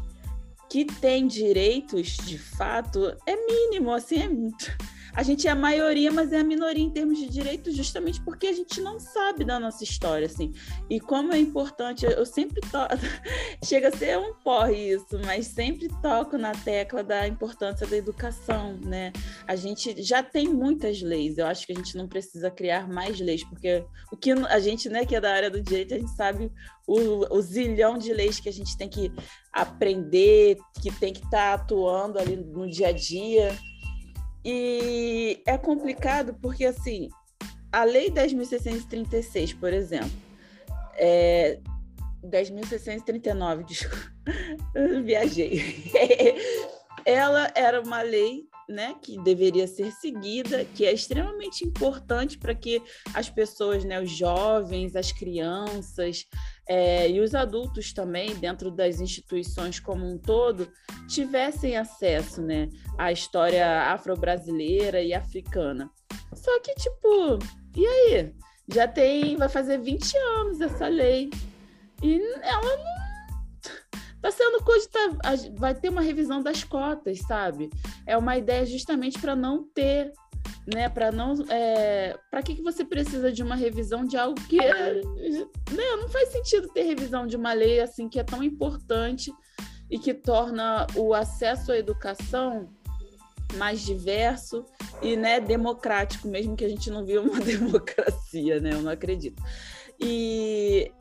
que 0.71 0.85
tem 0.85 1.27
direitos 1.27 2.17
de 2.19 2.39
fato 2.39 3.17
é 3.27 3.35
mínimo, 3.35 3.93
assim, 3.93 4.23
é 4.23 4.29
muito 4.29 4.71
a 5.15 5.23
gente 5.23 5.47
é 5.47 5.51
a 5.51 5.55
maioria, 5.55 6.11
mas 6.13 6.33
é 6.33 6.41
a 6.41 6.45
minoria 6.45 6.83
em 6.83 6.91
termos 6.91 7.19
de 7.19 7.29
direitos, 7.29 7.75
justamente 7.77 8.21
porque 8.23 8.47
a 8.49 8.53
gente 8.53 8.81
não 8.81 8.99
sabe 8.99 9.45
da 9.45 9.59
nossa 9.59 9.83
história, 9.85 10.27
assim. 10.27 10.53
E 10.89 11.01
como 11.01 11.33
é 11.33 11.39
importante, 11.39 12.07
eu 12.07 12.27
sempre 12.27 12.61
toco, 12.71 12.95
chega 13.65 13.89
a 13.89 13.97
ser 13.97 14.19
um 14.19 14.35
porre 14.35 14.95
isso, 14.95 15.19
mas 15.25 15.47
sempre 15.47 15.89
toco 16.03 16.37
na 16.37 16.53
tecla 16.53 17.03
da 17.03 17.27
importância 17.27 17.87
da 17.87 17.97
educação, 17.97 18.79
né? 18.85 19.13
A 19.47 19.57
gente 19.57 20.03
já 20.03 20.23
tem 20.23 20.49
muitas 20.49 21.01
leis, 21.03 21.39
eu 21.39 21.47
acho 21.47 21.67
que 21.67 21.73
a 21.73 21.77
gente 21.77 21.97
não 21.97 22.09
precisa 22.09 22.51
criar 22.51 22.89
mais 22.89 23.19
leis, 23.21 23.45
porque 23.45 23.85
o 24.13 24.17
que 24.17 24.33
a 24.33 24.59
gente, 24.59 24.89
né, 24.89 25.05
que 25.05 25.15
é 25.15 25.21
da 25.21 25.33
área 25.33 25.51
do 25.51 25.61
direito, 25.61 25.95
a 25.95 25.99
gente 25.99 26.11
sabe 26.11 26.51
o, 26.87 27.37
o 27.37 27.41
zilhão 27.41 27.97
de 27.97 28.13
leis 28.13 28.41
que 28.41 28.49
a 28.49 28.53
gente 28.53 28.77
tem 28.77 28.89
que 28.89 29.13
aprender, 29.53 30.57
que 30.83 30.91
tem 30.93 31.13
que 31.13 31.25
estar 31.25 31.57
tá 31.57 31.63
atuando 31.63 32.19
ali 32.19 32.37
no 32.37 32.69
dia 32.69 32.89
a 32.89 32.93
dia. 32.93 33.57
E 34.45 35.43
é 35.47 35.59
complicado 35.59 36.35
porque, 36.41 36.65
assim, 36.65 37.09
a 37.73 37.85
Lei 37.85 38.11
10.636, 38.11 39.59
por 39.59 39.73
exemplo, 39.73 40.11
é, 40.97 41.59
10.639, 42.25 43.65
desculpa, 43.67 44.13
viajei. 45.05 45.93
Ela 47.05 47.51
era 47.55 47.81
uma 47.81 48.03
lei 48.03 48.50
né, 48.71 48.95
que 49.03 49.19
deveria 49.23 49.67
ser 49.67 49.91
seguida, 49.93 50.65
que 50.65 50.87
é 50.87 50.93
extremamente 50.93 51.65
importante 51.65 52.39
para 52.39 52.55
que 52.55 52.83
as 53.13 53.29
pessoas, 53.29 53.85
né, 53.85 54.01
os 54.01 54.11
jovens, 54.11 54.97
as 54.97 55.13
crianças 55.13 56.27
é, 56.69 57.11
e 57.11 57.21
os 57.21 57.35
adultos 57.35 57.93
também, 57.93 58.35
dentro 58.37 58.71
das 58.71 59.01
instituições 59.01 59.81
como 59.81 60.07
um 60.07 60.17
todo, 60.17 60.71
tivessem 61.09 61.77
acesso 61.77 62.41
né, 62.41 62.69
à 62.97 63.11
história 63.11 63.91
afro-brasileira 63.93 65.03
e 65.03 65.13
africana. 65.13 65.91
Só 66.33 66.61
que, 66.61 66.75
tipo, 66.75 67.39
e 67.77 67.87
aí? 67.87 68.33
Já 68.73 68.87
tem, 68.87 69.37
vai 69.37 69.49
fazer 69.49 69.79
20 69.79 70.17
anos 70.17 70.61
essa 70.61 70.87
lei. 70.87 71.29
E 72.03 72.21
ela 72.43 72.77
não 72.77 73.00
Está 74.21 74.31
sendo 74.31 74.63
cogitada, 74.63 75.17
vai 75.57 75.75
ter 75.75 75.89
uma 75.89 76.03
revisão 76.03 76.43
das 76.43 76.63
cotas, 76.63 77.21
sabe? 77.21 77.71
É 78.07 78.19
uma 78.19 78.37
ideia 78.37 78.67
justamente 78.67 79.19
para 79.19 79.35
não 79.35 79.65
ter, 79.65 80.13
né? 80.67 80.91
Para 80.91 81.11
não. 81.11 81.33
É, 81.49 82.19
para 82.31 82.43
que, 82.43 82.55
que 82.55 82.63
você 82.63 82.85
precisa 82.85 83.33
de 83.33 83.43
uma 83.43 83.55
revisão 83.55 84.05
de 84.05 84.19
algo 84.19 84.39
que 84.43 84.59
né, 84.59 85.03
não 85.97 86.09
faz 86.11 86.29
sentido 86.29 86.69
ter 86.69 86.83
revisão 86.83 87.27
de 87.27 87.35
uma 87.35 87.55
lei 87.55 87.81
assim 87.81 88.11
que 88.11 88.21
é 88.21 88.23
tão 88.23 88.43
importante 88.43 89.33
e 89.91 89.99
que 89.99 90.13
torna 90.13 90.87
o 90.95 91.15
acesso 91.15 91.73
à 91.73 91.79
educação 91.79 92.69
mais 93.57 93.81
diverso 93.81 94.67
e 95.01 95.17
né, 95.17 95.41
democrático, 95.41 96.29
mesmo 96.29 96.55
que 96.55 96.65
a 96.65 96.69
gente 96.69 96.91
não 96.91 97.07
viu 97.07 97.23
uma 97.23 97.41
democracia, 97.41 98.61
né? 98.61 98.75
Eu 98.75 98.83
não 98.83 98.93
acredito. 98.93 99.43
E 99.99 100.93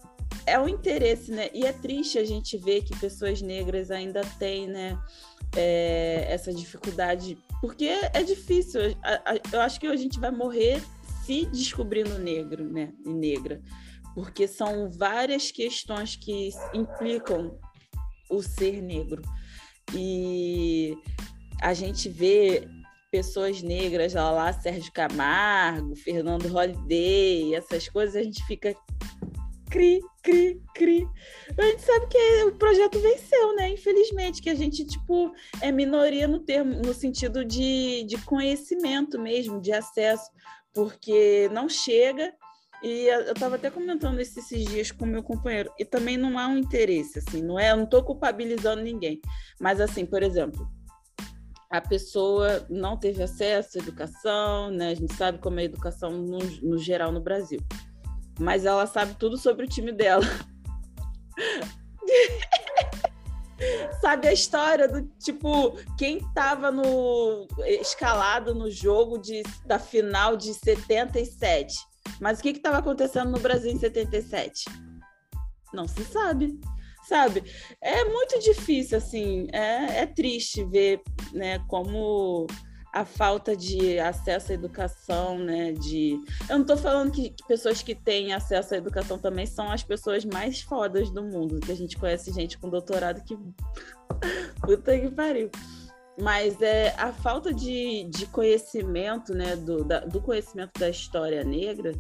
é 0.46 0.60
o 0.60 0.68
interesse, 0.68 1.32
né? 1.32 1.50
E 1.54 1.66
é 1.66 1.74
triste 1.74 2.18
a 2.18 2.26
gente 2.26 2.58
ver 2.58 2.84
que 2.84 2.98
pessoas 3.00 3.42
negras 3.42 3.92
ainda 3.92 4.22
têm, 4.38 4.68
né? 4.68 4.98
É, 5.56 6.28
essa 6.30 6.54
dificuldade, 6.54 7.38
porque 7.62 7.86
é 7.86 8.24
difícil. 8.24 8.82
Eu 9.52 9.62
acho 9.62 9.80
que 9.80 9.88
a 9.88 9.96
gente 9.96 10.20
vai 10.20 10.32
morrer 10.32 10.82
se 11.26 11.46
descobrindo 11.46 12.20
negro, 12.20 12.64
né? 12.64 12.94
E 13.06 13.10
negra, 13.10 13.62
porque 14.14 14.48
são 14.48 14.92
várias 14.92 15.52
questões 15.52 16.16
que 16.16 16.50
implicam 16.74 17.58
o 18.30 18.42
ser 18.44 18.82
negro. 18.82 19.22
E 19.94 20.96
a 21.62 21.74
gente 21.74 22.10
vê 22.10 22.68
pessoas 23.12 23.62
negras, 23.62 24.14
lá, 24.14 24.30
lá 24.30 24.54
Sérgio 24.54 24.92
Camargo, 24.94 25.96
Fernando 25.96 26.48
Holliday, 26.48 27.56
essas 27.56 27.90
coisas, 27.90 28.16
a 28.16 28.24
gente 28.24 28.46
fica 28.46 28.76
cri, 29.70 30.02
cri, 30.24 30.62
cri. 30.74 31.08
A 31.58 31.62
gente 31.64 31.82
sabe 31.82 32.08
que 32.08 32.44
o 32.46 32.56
projeto 32.56 33.00
venceu, 33.00 33.56
né? 33.56 33.70
Infelizmente, 33.70 34.42
que 34.42 34.50
a 34.50 34.56
gente, 34.56 34.86
tipo, 34.86 35.32
é 35.62 35.72
minoria 35.72 36.28
no 36.28 36.40
termo, 36.40 36.82
no 36.84 36.94
sentido 36.94 37.46
de, 37.46 38.04
de 38.04 38.18
conhecimento 38.26 39.20
mesmo, 39.20 39.62
de 39.62 39.72
acesso, 39.72 40.30
porque 40.74 41.50
não 41.52 41.70
chega. 41.70 42.34
E 42.82 43.08
eu 43.08 43.34
estava 43.34 43.56
até 43.56 43.70
comentando 43.70 44.22
isso 44.22 44.40
esses 44.40 44.66
dias 44.66 44.92
com 44.92 45.06
meu 45.06 45.22
companheiro. 45.22 45.72
E 45.78 45.84
também 45.84 46.18
não 46.18 46.40
há 46.40 46.48
um 46.48 46.58
interesse, 46.58 47.20
assim, 47.20 47.42
não 47.42 47.60
é? 47.60 47.72
Eu 47.72 47.78
não 47.78 47.84
estou 47.84 48.04
culpabilizando 48.04 48.82
ninguém. 48.82 49.20
Mas, 49.60 49.82
assim, 49.82 50.06
por 50.06 50.24
exemplo, 50.24 50.66
a 51.70 51.82
pessoa 51.82 52.66
não 52.70 52.98
teve 52.98 53.22
acesso 53.22 53.78
à 53.78 53.82
educação, 53.82 54.72
né? 54.72 54.92
A 54.92 54.96
gente 54.96 55.14
sabe 55.14 55.40
como 55.40 55.60
é 55.60 55.64
a 55.64 55.66
educação 55.66 56.10
no, 56.12 56.40
no 56.64 56.78
geral 56.78 57.12
no 57.12 57.22
Brasil. 57.22 57.60
Mas 58.40 58.66
ela 58.66 58.88
sabe 58.88 59.16
tudo 59.16 59.38
sobre 59.38 59.66
o 59.66 59.70
time 59.70 59.92
dela. 59.92 60.26
sabe 64.02 64.28
a 64.28 64.34
história 64.34 64.88
do 64.88 65.04
tipo 65.20 65.78
quem 65.98 66.20
estava 66.20 66.72
no 66.72 67.46
escalado 67.82 68.56
no 68.56 68.72
jogo 68.72 69.18
de, 69.18 69.44
da 69.66 69.78
final 69.78 70.38
de 70.38 70.54
77. 70.54 71.76
Mas 72.22 72.40
o 72.40 72.42
que 72.42 72.50
estava 72.50 72.78
acontecendo 72.78 73.30
no 73.30 73.40
Brasil 73.40 73.72
em 73.72 73.78
77? 73.78 74.66
Não 75.74 75.88
se 75.88 76.04
sabe 76.06 76.58
sabe? 77.10 77.44
É 77.82 78.06
muito 78.06 78.40
difícil, 78.40 79.00
assim, 79.00 79.48
é, 79.52 80.02
é 80.02 80.06
triste 80.06 80.64
ver, 80.64 81.02
né, 81.34 81.60
como 81.68 82.46
a 82.94 83.06
falta 83.06 83.56
de 83.56 84.00
acesso 84.00 84.52
à 84.52 84.56
educação, 84.56 85.38
né? 85.38 85.74
De... 85.74 86.20
Eu 86.50 86.56
não 86.56 86.62
estou 86.62 86.78
falando 86.78 87.12
que 87.12 87.34
pessoas 87.48 87.82
que 87.82 87.94
têm 87.94 88.34
acesso 88.34 88.74
à 88.74 88.78
educação 88.78 89.18
também 89.18 89.46
são 89.46 89.72
as 89.72 89.84
pessoas 89.84 90.26
mais 90.26 90.62
fodas 90.62 91.10
do 91.12 91.24
mundo, 91.24 91.60
que 91.60 91.72
a 91.72 91.76
gente 91.76 91.98
conhece 91.98 92.32
gente 92.32 92.58
com 92.58 92.70
doutorado 92.70 93.24
que. 93.24 93.38
Puta 94.62 95.00
que 95.00 95.10
pariu. 95.12 95.50
Mas 96.20 96.62
é 96.62 96.94
a 96.98 97.14
falta 97.14 97.54
de, 97.54 98.04
de 98.06 98.26
conhecimento, 98.26 99.34
né? 99.34 99.56
Do, 99.56 99.84
da, 99.84 100.00
do 100.02 100.20
conhecimento 100.22 100.78
da 100.80 100.90
história 100.90 101.44
negra 101.44 101.94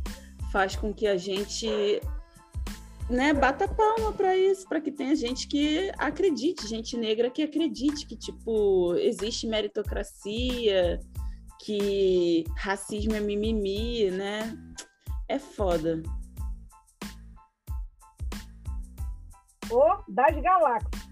faz 0.51 0.75
com 0.75 0.93
que 0.93 1.07
a 1.07 1.15
gente 1.15 2.01
né, 3.09 3.33
bata 3.33 3.67
palma 3.67 4.13
para 4.13 4.37
isso, 4.37 4.67
para 4.67 4.79
que 4.79 4.91
tenha 4.91 5.15
gente 5.15 5.47
que 5.47 5.91
acredite, 5.97 6.67
gente 6.67 6.95
negra 6.95 7.31
que 7.31 7.41
acredite 7.41 8.05
que 8.05 8.15
tipo 8.15 8.93
existe 8.95 9.47
meritocracia, 9.47 10.99
que 11.59 12.45
racismo 12.55 13.15
é 13.15 13.19
mimimi, 13.19 14.11
né? 14.11 14.55
É 15.27 15.39
foda. 15.39 16.01
O 19.71 20.11
das 20.11 20.35
galáxias. 20.41 21.09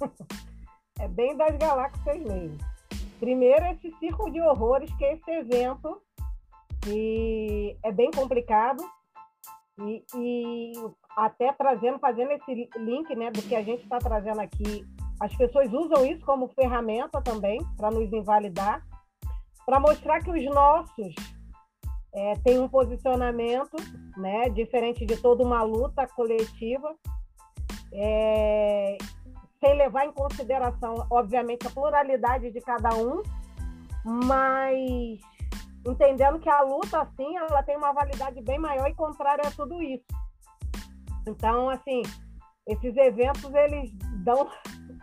é 1.00 1.08
bem 1.08 1.36
das 1.36 1.56
galáxias 1.56 2.18
mesmo. 2.18 2.58
Primeiro, 3.18 3.64
esse 3.66 3.90
círculo 3.98 4.30
de 4.30 4.40
horrores, 4.40 4.94
que 4.96 5.04
é 5.04 5.14
esse 5.14 5.30
evento, 5.30 6.00
que 6.82 7.76
é 7.82 7.90
bem 7.90 8.10
complicado, 8.10 8.82
e, 9.78 10.04
e 10.14 10.72
até 11.16 11.50
trazendo, 11.54 11.98
fazendo 11.98 12.30
esse 12.32 12.68
link 12.76 13.16
né, 13.16 13.30
do 13.30 13.40
que 13.40 13.56
a 13.56 13.62
gente 13.62 13.82
está 13.82 13.98
trazendo 13.98 14.38
aqui. 14.38 14.86
As 15.18 15.34
pessoas 15.34 15.72
usam 15.72 16.04
isso 16.04 16.22
como 16.26 16.48
ferramenta 16.48 17.22
também 17.22 17.58
para 17.74 17.90
nos 17.90 18.12
invalidar, 18.12 18.86
para 19.64 19.80
mostrar 19.80 20.20
que 20.20 20.30
os 20.30 20.44
nossos 20.54 21.14
é, 22.14 22.34
têm 22.44 22.58
um 22.58 22.68
posicionamento 22.68 23.76
né, 24.18 24.50
diferente 24.50 25.06
de 25.06 25.16
toda 25.16 25.42
uma 25.42 25.62
luta 25.62 26.06
coletiva, 26.06 26.94
é, 27.92 28.98
sem 29.58 29.74
levar 29.74 30.04
em 30.04 30.12
consideração, 30.12 31.06
obviamente, 31.10 31.66
a 31.66 31.70
pluralidade 31.70 32.50
de 32.50 32.60
cada 32.60 32.94
um, 32.94 33.22
mas 34.04 35.18
entendendo 35.86 36.38
que 36.38 36.48
a 36.50 36.60
luta, 36.60 37.00
assim, 37.00 37.36
ela 37.38 37.62
tem 37.62 37.76
uma 37.76 37.92
validade 37.92 38.42
bem 38.42 38.58
maior 38.58 38.86
e 38.88 38.94
contrária 38.94 39.48
a 39.48 39.50
tudo 39.50 39.82
isso. 39.82 40.25
Então, 41.26 41.68
assim, 41.68 42.02
esses 42.66 42.96
eventos, 42.96 43.52
eles 43.54 43.90
dão, 44.24 44.48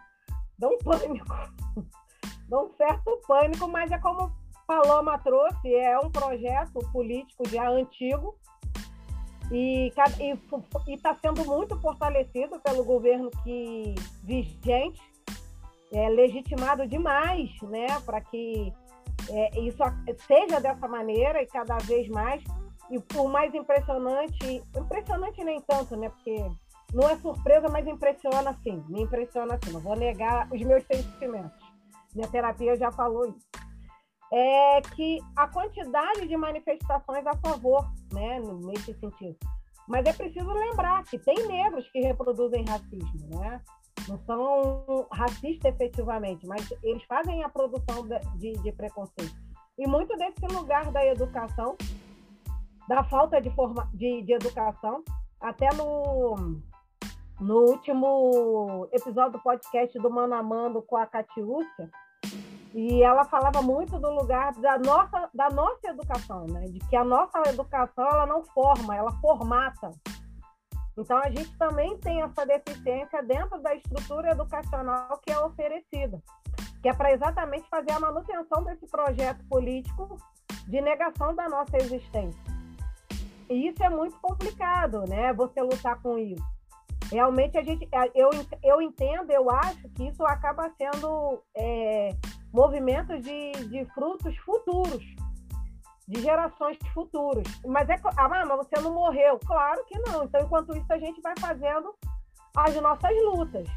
dão 0.58 0.78
pânico, 0.80 1.36
dão 2.48 2.68
um 2.68 2.74
certo 2.76 3.22
pânico, 3.28 3.68
mas 3.68 3.92
é 3.92 3.98
como 3.98 4.32
Paloma 4.66 5.18
trouxe, 5.20 5.74
é 5.76 6.00
um 6.00 6.10
projeto 6.10 6.80
político 6.92 7.48
já 7.50 7.70
antigo 7.70 8.38
e 9.52 9.92
está 10.88 11.16
sendo 11.16 11.46
muito 11.46 11.80
fortalecido 11.80 12.60
pelo 12.62 12.84
governo 12.84 13.30
que 13.44 13.94
vigente, 14.24 15.02
é 15.92 16.10
legitimado 16.10 16.88
demais, 16.88 17.52
né, 17.62 17.88
para 18.06 18.20
que 18.22 18.74
é, 19.30 19.60
isso 19.60 19.78
seja 20.26 20.60
dessa 20.60 20.88
maneira 20.88 21.42
e 21.42 21.46
cada 21.46 21.78
vez 21.78 22.08
mais. 22.10 22.44
E 22.90 22.98
o 23.18 23.28
mais 23.28 23.54
impressionante, 23.54 24.64
impressionante 24.76 25.44
nem 25.44 25.62
tanto, 25.62 25.96
né? 25.96 26.10
Porque 26.10 26.46
não 26.94 27.10
é 27.10 27.18
surpresa, 27.18 27.70
mas 27.70 27.88
impressiona 27.88 28.54
sim, 28.64 28.84
me 28.90 29.02
impressiona 29.02 29.60
sim. 29.64 29.72
Não 29.72 29.80
vou 29.80 29.96
negar 29.96 30.48
os 30.52 30.62
meus 30.62 30.84
sentimentos. 30.86 31.58
Minha 32.14 32.28
terapia 32.28 32.76
já 32.76 32.92
falou 32.92 33.26
isso. 33.26 33.48
É 34.32 34.82
que 34.96 35.20
a 35.36 35.48
quantidade 35.48 36.28
de 36.28 36.36
manifestações 36.36 37.26
a 37.26 37.36
favor, 37.38 37.88
né, 38.12 38.40
nesse 38.40 38.94
sentido. 39.00 39.38
Mas 39.88 40.06
é 40.06 40.14
preciso 40.14 40.52
lembrar 40.52 41.04
que 41.04 41.20
tem 41.20 41.48
negros 41.48 41.90
que 41.92 42.00
reproduzem 42.00 42.64
racismo, 42.66 43.40
né? 43.40 43.62
não 44.08 44.20
são 44.26 45.08
racistas 45.12 45.74
efetivamente, 45.74 46.46
mas 46.46 46.68
eles 46.82 47.04
fazem 47.06 47.44
a 47.44 47.50
produção 47.50 48.08
de, 48.36 48.54
de 48.54 48.72
preconceito. 48.72 49.36
E 49.78 49.88
muito 49.88 50.16
desse 50.18 50.46
lugar 50.48 50.92
da 50.92 51.06
educação, 51.06 51.76
da 52.88 53.04
falta 53.04 53.42
de, 53.42 53.50
forma, 53.52 53.90
de, 53.94 54.22
de 54.24 54.34
educação, 54.34 55.04
até 55.40 55.70
no, 55.74 56.60
no 57.40 57.60
último 57.70 58.88
episódio 58.92 59.34
do 59.34 59.40
podcast 59.40 59.98
do 60.00 60.10
Mano 60.10 60.36
Amando 60.36 60.82
com 60.82 60.98
a 60.98 61.06
Catiúcia, 61.06 61.90
e 62.74 63.04
ela 63.04 63.24
falava 63.26 63.62
muito 63.62 64.00
do 64.00 64.10
lugar 64.10 64.52
da 64.54 64.80
nossa, 64.80 65.30
da 65.34 65.50
nossa 65.50 65.90
educação, 65.90 66.48
né? 66.48 66.62
de 66.62 66.80
que 66.80 66.96
a 66.96 67.04
nossa 67.04 67.42
educação 67.48 68.06
ela 68.08 68.26
não 68.26 68.44
forma, 68.46 68.96
ela 68.96 69.12
formata. 69.20 69.92
Então, 70.98 71.18
a 71.18 71.30
gente 71.30 71.56
também 71.58 71.98
tem 72.00 72.22
essa 72.22 72.46
deficiência 72.46 73.22
dentro 73.24 73.62
da 73.62 73.76
estrutura 73.76 74.32
educacional 74.32 75.20
que 75.24 75.32
é 75.32 75.40
oferecida, 75.40 76.22
que 76.82 76.90
é 76.90 76.94
para 76.94 77.12
exatamente 77.12 77.68
fazer 77.70 77.92
a 77.92 78.00
manutenção 78.00 78.64
desse 78.64 78.88
projeto 78.88 79.44
político 79.50 80.18
de 80.68 80.82
negação 80.82 81.36
da 81.36 81.50
nossa 81.50 81.78
existência. 81.78 82.53
E 83.50 83.68
isso 83.68 83.84
é 83.84 83.90
muito 83.90 84.18
complicado, 84.20 85.04
né? 85.08 85.34
Você 85.34 85.62
lutar 85.62 86.02
com 86.02 86.18
isso. 86.18 86.44
Realmente, 87.12 87.58
a 87.58 87.64
gente, 87.64 87.88
eu, 88.16 88.30
eu 88.64 88.82
entendo, 88.82 89.30
eu 89.32 89.50
acho 89.52 89.88
que 89.90 90.08
isso 90.08 90.26
acaba 90.26 90.72
sendo 90.78 91.44
é, 91.56 92.10
movimentos 92.52 93.22
de, 93.22 93.52
de 93.68 93.86
frutos 93.94 94.36
futuros 94.38 95.04
de 96.08 96.22
gerações 96.22 96.78
futuras. 96.94 97.46
Mas 97.66 97.90
é 97.90 97.96
ah, 98.18 98.30
mas 98.30 98.48
você 98.48 98.80
não 98.82 98.94
morreu. 98.94 99.40
Claro 99.46 99.84
que 99.86 99.98
não. 100.00 100.24
Então, 100.24 100.42
enquanto 100.42 100.76
isso, 100.76 100.92
a 100.92 100.98
gente 100.98 101.22
vai 101.22 101.34
fazendo 101.40 101.94
as 102.56 102.76
nossas 102.76 103.12
lutas. 103.24 103.68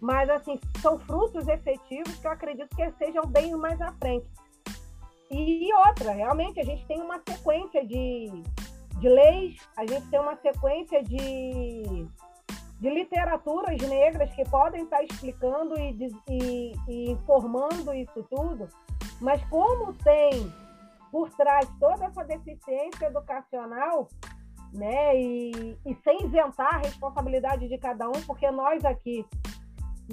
Mas, 0.00 0.30
assim, 0.30 0.58
são 0.80 0.98
frutos 1.00 1.46
efetivos 1.46 2.14
que 2.16 2.26
eu 2.26 2.30
acredito 2.30 2.74
que 2.74 2.90
sejam 2.92 3.24
bem 3.26 3.54
mais 3.56 3.80
à 3.80 3.92
frente. 3.92 4.26
E 5.30 5.72
outra, 5.74 6.12
realmente, 6.12 6.58
a 6.58 6.64
gente 6.64 6.84
tem 6.86 7.00
uma 7.00 7.20
sequência 7.28 7.86
de, 7.86 8.42
de 9.00 9.08
leis, 9.08 9.56
a 9.76 9.86
gente 9.86 10.06
tem 10.10 10.20
uma 10.20 10.36
sequência 10.36 11.02
de, 11.02 12.06
de 12.78 12.90
literaturas 12.90 13.80
negras 13.88 14.30
que 14.34 14.44
podem 14.48 14.84
estar 14.84 15.02
explicando 15.02 15.74
e, 15.80 15.96
e, 16.28 16.72
e 16.86 17.10
informando 17.10 17.94
isso 17.94 18.22
tudo, 18.30 18.68
mas 19.20 19.42
como 19.48 19.94
tem 19.94 20.52
por 21.10 21.30
trás 21.30 21.66
toda 21.80 22.04
essa 22.04 22.22
deficiência 22.24 23.06
educacional, 23.06 24.06
né? 24.72 25.18
E, 25.18 25.76
e 25.84 25.94
sem 26.04 26.26
isentar 26.26 26.76
a 26.76 26.78
responsabilidade 26.78 27.68
de 27.68 27.78
cada 27.78 28.06
um, 28.06 28.20
porque 28.26 28.48
nós 28.50 28.84
aqui 28.84 29.26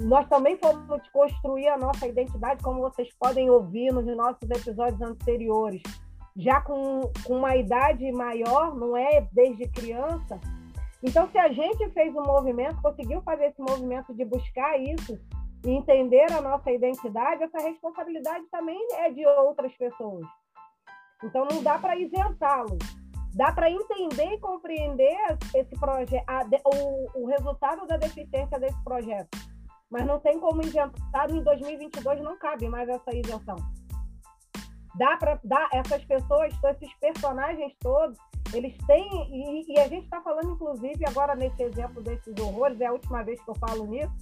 nós 0.00 0.28
também 0.28 0.56
fomos 0.58 1.08
construir 1.08 1.68
a 1.68 1.76
nossa 1.76 2.06
identidade, 2.06 2.62
como 2.62 2.80
vocês 2.80 3.08
podem 3.18 3.50
ouvir 3.50 3.92
nos 3.92 4.06
nossos 4.16 4.48
episódios 4.48 5.02
anteriores, 5.02 5.82
já 6.36 6.60
com, 6.60 7.10
com 7.24 7.34
uma 7.36 7.56
idade 7.56 8.10
maior, 8.12 8.76
não 8.76 8.96
é 8.96 9.26
desde 9.32 9.68
criança. 9.68 10.40
Então, 11.02 11.28
se 11.30 11.38
a 11.38 11.48
gente 11.48 11.88
fez 11.90 12.14
um 12.14 12.22
movimento, 12.22 12.82
conseguiu 12.82 13.22
fazer 13.22 13.46
esse 13.46 13.60
movimento 13.60 14.12
de 14.14 14.24
buscar 14.24 14.78
isso, 14.78 15.18
e 15.64 15.70
entender 15.70 16.30
a 16.32 16.40
nossa 16.40 16.70
identidade, 16.70 17.42
essa 17.42 17.58
responsabilidade 17.58 18.44
também 18.50 18.78
é 18.94 19.10
de 19.10 19.26
outras 19.26 19.74
pessoas. 19.76 20.26
Então 21.24 21.46
não 21.50 21.62
dá 21.62 21.78
para 21.78 21.96
isentá-los. 21.96 22.78
Dá 23.34 23.52
para 23.52 23.70
entender 23.70 24.34
e 24.34 24.40
compreender 24.40 25.16
esse 25.54 25.78
projeto, 25.78 26.24
o, 26.64 27.22
o 27.22 27.26
resultado 27.26 27.86
da 27.86 27.96
deficiência 27.96 28.58
desse 28.58 28.82
projeto. 28.84 29.28
Mas 29.90 30.06
não 30.06 30.18
tem 30.20 30.38
como 30.38 30.62
isentar, 30.62 31.30
em 31.30 31.42
2022 31.42 32.20
não 32.22 32.38
cabe 32.38 32.68
mais 32.68 32.88
essa 32.88 33.14
isenção. 33.14 33.56
Dá 34.98 35.16
para 35.16 35.40
dar 35.44 35.68
essas 35.72 36.04
pessoas, 36.04 36.52
esses 36.64 36.92
personagens 36.94 37.72
todos, 37.80 38.18
eles 38.52 38.76
têm, 38.86 39.08
e, 39.30 39.72
e 39.72 39.78
a 39.78 39.86
gente 39.86 40.04
está 40.04 40.20
falando, 40.20 40.52
inclusive, 40.52 41.06
agora 41.06 41.34
nesse 41.34 41.62
exemplo 41.62 42.02
desses 42.02 42.34
horrores, 42.40 42.80
é 42.80 42.86
a 42.86 42.92
última 42.92 43.22
vez 43.22 43.40
que 43.40 43.48
eu 43.48 43.54
falo 43.54 43.86
nisso, 43.86 44.12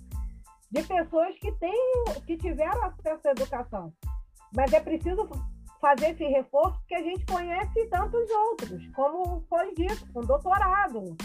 de 0.70 0.82
pessoas 0.82 1.34
que, 1.38 1.50
têm, 1.52 2.04
que 2.26 2.36
tiveram 2.36 2.84
acesso 2.84 3.28
à 3.28 3.30
educação. 3.30 3.92
Mas 4.54 4.72
é 4.72 4.80
preciso 4.80 5.28
fazer 5.80 6.10
esse 6.10 6.24
reforço 6.24 6.78
porque 6.80 6.94
a 6.94 7.02
gente 7.02 7.24
conhece 7.26 7.86
tantos 7.88 8.30
outros, 8.30 8.86
como 8.94 9.44
foi 9.48 9.72
dito, 9.74 10.12
com 10.12 10.20
doutorado, 10.20 11.16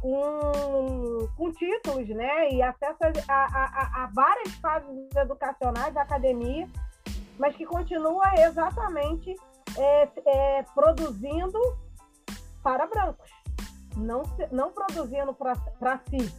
com, 0.00 1.28
com 1.36 1.52
títulos, 1.52 2.08
né? 2.08 2.50
E 2.50 2.62
acesso 2.62 2.98
a, 3.28 3.34
a, 3.34 4.04
a, 4.04 4.10
várias 4.14 4.54
fases 4.54 5.16
educacionais 5.16 5.92
da 5.92 6.02
academia, 6.02 6.68
mas 7.40 7.56
que 7.56 7.64
continua 7.64 8.22
exatamente 8.36 9.34
é, 9.76 10.08
é, 10.26 10.62
produzindo 10.74 11.58
para 12.62 12.86
brancos, 12.86 13.30
não, 13.96 14.22
não 14.52 14.70
produzindo 14.70 15.34
para 15.34 15.98
si. 16.10 16.32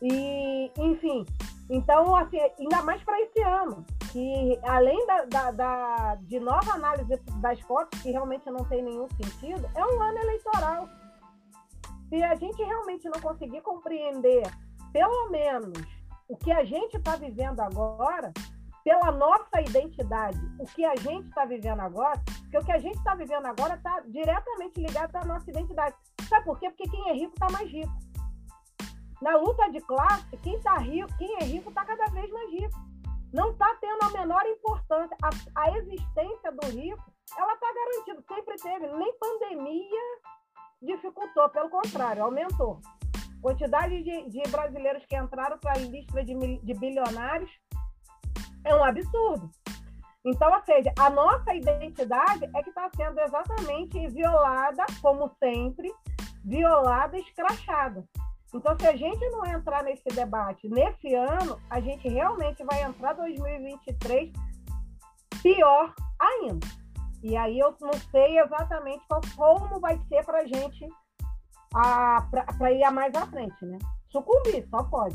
E, 0.00 0.72
enfim, 0.78 1.26
então, 1.68 2.16
assim, 2.16 2.38
ainda 2.58 2.82
mais 2.82 3.02
para 3.04 3.20
esse 3.20 3.42
ano, 3.42 3.84
que 4.10 4.58
além 4.62 5.06
da, 5.06 5.24
da, 5.26 5.50
da, 5.50 6.14
de 6.22 6.40
nova 6.40 6.72
análise 6.72 7.16
das 7.42 7.60
fotos, 7.60 8.00
que 8.00 8.10
realmente 8.10 8.50
não 8.50 8.64
tem 8.64 8.82
nenhum 8.82 9.06
sentido, 9.10 9.68
é 9.74 9.84
um 9.84 10.00
ano 10.00 10.18
eleitoral. 10.18 10.88
Se 12.08 12.22
a 12.22 12.34
gente 12.36 12.62
realmente 12.62 13.06
não 13.06 13.20
conseguir 13.20 13.60
compreender, 13.60 14.50
pelo 14.94 15.28
menos, 15.28 15.78
o 16.26 16.36
que 16.38 16.50
a 16.50 16.64
gente 16.64 16.96
está 16.96 17.16
vivendo 17.16 17.60
agora, 17.60 18.32
pela 18.84 19.12
nossa 19.12 19.60
identidade, 19.60 20.38
o 20.58 20.64
que 20.64 20.84
a 20.84 20.96
gente 20.96 21.28
está 21.28 21.44
vivendo 21.44 21.80
agora, 21.80 22.18
porque 22.42 22.58
o 22.58 22.64
que 22.64 22.72
a 22.72 22.78
gente 22.78 22.96
está 22.96 23.14
vivendo 23.14 23.46
agora 23.46 23.74
está 23.74 24.00
diretamente 24.06 24.80
ligado 24.80 25.14
à 25.16 25.24
nossa 25.24 25.50
identidade. 25.50 25.94
Sabe 26.28 26.44
por 26.44 26.58
quê? 26.58 26.70
Porque 26.70 26.88
quem 26.88 27.10
é 27.10 27.12
rico 27.12 27.34
está 27.34 27.50
mais 27.50 27.70
rico. 27.70 27.92
Na 29.20 29.36
luta 29.36 29.70
de 29.70 29.80
classe, 29.80 30.36
quem 30.38 30.54
está 30.56 30.78
rico, 30.78 31.08
quem 31.18 31.36
é 31.36 31.44
rico 31.44 31.68
está 31.68 31.84
cada 31.84 32.06
vez 32.06 32.30
mais 32.30 32.50
rico. 32.50 32.78
Não 33.32 33.50
está 33.50 33.76
tendo 33.80 34.02
a 34.02 34.10
menor 34.10 34.44
importância. 34.46 35.16
A, 35.22 35.62
a 35.62 35.78
existência 35.78 36.50
do 36.52 36.66
rico, 36.68 37.12
ela 37.36 37.52
está 37.52 37.66
garantida, 37.72 38.24
sempre 38.26 38.56
teve. 38.56 38.86
Nem 38.96 39.18
pandemia 39.18 40.00
dificultou, 40.82 41.48
pelo 41.50 41.68
contrário, 41.68 42.24
aumentou. 42.24 42.80
Quantidade 43.42 44.02
de, 44.02 44.28
de 44.30 44.42
brasileiros 44.50 45.04
que 45.06 45.16
entraram 45.16 45.58
para 45.58 45.72
a 45.72 45.78
lista 45.78 46.24
de, 46.24 46.34
de 46.34 46.74
bilionários 46.74 47.50
é 48.64 48.74
um 48.74 48.84
absurdo. 48.84 49.50
Então, 50.24 50.52
ou 50.52 50.62
seja, 50.64 50.92
a 50.98 51.08
nossa 51.08 51.54
identidade 51.54 52.44
é 52.54 52.62
que 52.62 52.68
está 52.68 52.90
sendo 52.94 53.18
exatamente 53.20 54.06
violada, 54.08 54.84
como 55.00 55.30
sempre, 55.42 55.90
violada 56.44 57.16
escrachada. 57.18 58.04
Então, 58.52 58.76
se 58.78 58.86
a 58.86 58.96
gente 58.96 59.28
não 59.30 59.46
entrar 59.46 59.82
nesse 59.82 60.08
debate 60.08 60.68
nesse 60.68 61.14
ano, 61.14 61.58
a 61.70 61.80
gente 61.80 62.08
realmente 62.08 62.62
vai 62.64 62.82
entrar 62.82 63.14
2023 63.14 64.32
pior 65.42 65.94
ainda. 66.18 66.66
E 67.22 67.36
aí 67.36 67.58
eu 67.58 67.74
não 67.80 67.92
sei 68.10 68.38
exatamente 68.40 69.04
qual, 69.06 69.20
como 69.36 69.80
vai 69.80 69.98
ser 70.08 70.24
para 70.24 70.40
a 70.40 70.46
gente 70.46 70.86
para 72.58 72.72
ir 72.72 72.90
mais 72.90 73.14
à 73.14 73.26
frente, 73.26 73.64
né? 73.64 73.78
Sucumbir, 74.10 74.66
só 74.68 74.82
pode. 74.84 75.14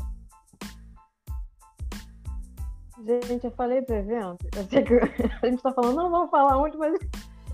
Gente, 3.04 3.44
eu 3.44 3.50
falei 3.52 3.82
do 3.82 3.92
evento. 3.92 4.46
Eu 4.56 4.64
sei 4.64 4.82
que 4.82 4.94
a 5.42 5.46
gente 5.46 5.62
tá 5.62 5.72
falando, 5.72 5.96
não 5.96 6.10
vamos 6.10 6.30
falar 6.30 6.56
onde, 6.58 6.76
mas 6.76 6.98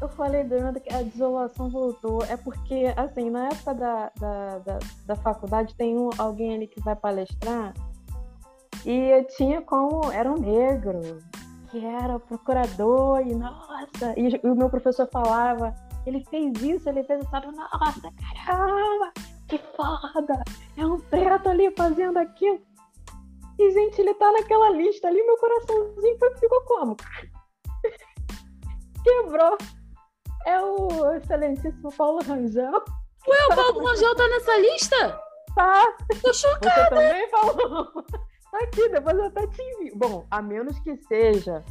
eu 0.00 0.08
falei 0.10 0.44
do 0.44 0.54
evento 0.54 0.80
que 0.80 0.92
a 0.92 1.02
desolação 1.02 1.68
voltou. 1.68 2.22
É 2.24 2.36
porque, 2.36 2.92
assim, 2.96 3.30
na 3.30 3.46
época 3.46 3.74
da, 3.74 4.12
da, 4.18 4.58
da, 4.58 4.78
da 5.06 5.16
faculdade, 5.16 5.74
tem 5.74 5.98
um, 5.98 6.10
alguém 6.18 6.54
ali 6.54 6.66
que 6.66 6.80
vai 6.80 6.94
palestrar 6.94 7.74
e 8.84 9.24
tinha 9.36 9.60
como. 9.62 10.10
Era 10.12 10.30
um 10.30 10.38
negro, 10.38 11.18
que 11.70 11.84
era 11.84 12.16
o 12.16 12.20
procurador, 12.20 13.20
e 13.26 13.34
nossa, 13.34 14.14
e, 14.16 14.40
e 14.42 14.48
o 14.48 14.54
meu 14.54 14.68
professor 14.68 15.08
falava, 15.10 15.74
ele 16.06 16.24
fez 16.28 16.52
isso, 16.62 16.88
ele 16.88 17.02
fez 17.04 17.22
isso, 17.22 17.30
nossa, 17.32 18.12
caramba, 18.44 19.12
que 19.48 19.58
foda! 19.58 20.42
É 20.76 20.86
um 20.86 20.98
preto 21.00 21.48
ali 21.48 21.70
fazendo 21.76 22.18
aquilo. 22.18 22.60
E, 23.62 23.70
gente, 23.70 24.00
ele 24.00 24.12
tá 24.14 24.32
naquela 24.32 24.70
lista 24.70 25.06
ali, 25.06 25.22
meu 25.22 25.36
coraçãozinho 25.36 26.18
ficou 26.40 26.60
como? 26.62 26.96
Quebrou. 29.04 29.56
É 30.44 30.60
o 30.60 31.14
excelentíssimo 31.14 31.92
Paulo 31.92 32.20
Rangel. 32.24 32.82
Ué, 33.28 33.46
o 33.46 33.54
Paulo 33.54 33.86
Rangel 33.86 34.16
tá 34.16 34.26
nessa 34.26 34.58
lista? 34.58 35.20
Tá. 35.54 35.96
Tô 36.20 36.32
chocada. 36.32 36.74
Você 36.74 36.90
também 36.90 37.28
falou. 37.28 38.04
Tá 38.50 38.58
aqui, 38.64 38.88
depois 38.88 39.16
eu 39.16 39.26
até 39.26 39.46
te 39.46 39.62
envio. 39.62 39.96
Bom, 39.96 40.26
a 40.28 40.42
menos 40.42 40.76
que 40.80 40.96
seja. 40.96 41.64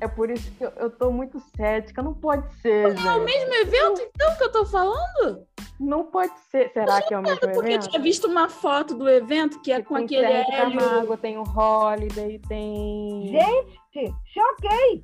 É 0.00 0.06
por 0.06 0.30
isso 0.30 0.48
que 0.52 0.64
eu, 0.64 0.70
eu 0.76 0.90
tô 0.90 1.10
muito 1.10 1.40
cética. 1.56 2.00
Não 2.00 2.14
pode 2.14 2.48
ser, 2.60 2.96
É 2.96 3.12
o 3.12 3.24
mesmo 3.24 3.52
evento, 3.54 3.98
não... 3.98 4.06
então, 4.06 4.36
que 4.36 4.44
eu 4.44 4.52
tô 4.52 4.64
falando? 4.66 5.44
Não 5.78 6.04
pode 6.04 6.32
ser. 6.50 6.70
Será 6.72 7.02
que 7.02 7.12
é 7.12 7.18
o 7.18 7.22
mesmo 7.22 7.40
porque 7.40 7.58
evento? 7.58 7.80
Porque 7.80 7.88
tinha 7.90 8.02
visto 8.02 8.28
uma 8.28 8.48
foto 8.48 8.94
do 8.94 9.08
evento 9.08 9.60
que 9.60 9.72
é 9.72 9.82
com 9.82 9.96
tem 9.96 10.04
aquele 10.04 10.26
Sérgio 10.26 10.54
Hélio... 10.54 10.78
Camargo, 10.78 11.16
tem 11.16 11.36
o 11.36 11.42
Holiday, 11.42 12.38
tem... 12.48 13.28
Gente, 13.28 14.14
choquei! 14.32 15.02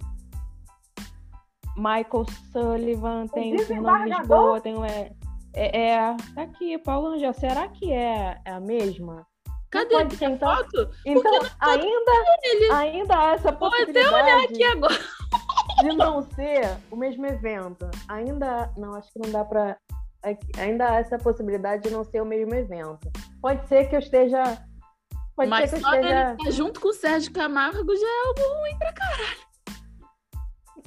Michael 1.76 2.26
Sullivan, 2.52 3.26
tem 3.28 3.56
o 3.56 3.58
Fernando 3.66 4.04
Lisboa, 4.04 4.60
tem 4.60 4.76
o... 4.76 4.84
É, 4.84 5.12
é, 5.54 5.88
é, 5.88 6.16
tá 6.34 6.42
aqui, 6.42 6.78
Paulo 6.78 7.08
Angel. 7.08 7.32
Será 7.32 7.66
que 7.68 7.92
é, 7.92 8.38
é 8.44 8.52
a 8.52 8.60
mesma? 8.60 9.26
Cadê 9.70 9.96
a 9.96 10.10
ser, 10.10 10.30
então, 10.30 10.56
foto? 10.56 10.90
Então, 11.04 11.32
ainda, 11.60 12.74
ainda 12.74 13.18
há 13.18 13.32
essa 13.32 13.52
possibilidade... 13.52 14.08
Vou 14.08 14.18
até 14.18 14.34
olhar 14.34 14.44
aqui 14.44 14.64
agora. 14.64 14.98
De 15.80 15.96
não 15.96 16.22
ser 16.22 16.76
o 16.90 16.96
mesmo 16.96 17.26
evento. 17.26 17.90
Ainda... 18.08 18.72
Não, 18.76 18.94
acho 18.94 19.12
que 19.12 19.18
não 19.18 19.30
dá 19.30 19.44
pra... 19.44 19.76
Ainda 20.58 20.90
há 20.90 20.96
essa 20.96 21.18
possibilidade 21.18 21.84
de 21.84 21.90
não 21.90 22.04
ser 22.04 22.20
o 22.20 22.26
mesmo 22.26 22.54
evento. 22.54 23.10
Pode 23.40 23.66
ser 23.68 23.88
que 23.88 23.96
eu 23.96 24.00
esteja... 24.00 24.42
Pode 25.34 25.48
Mas 25.48 25.70
ser 25.70 25.78
que 25.78 25.84
eu 25.84 25.90
esteja... 25.90 26.24
dele 26.24 26.36
estar 26.38 26.50
junto 26.50 26.80
com 26.80 26.88
o 26.88 26.92
Sérgio 26.92 27.32
Camargo 27.32 27.96
já 27.96 28.06
é 28.06 28.26
algo 28.26 28.60
ruim 28.60 28.78
pra 28.78 28.92
caralho. 28.92 29.50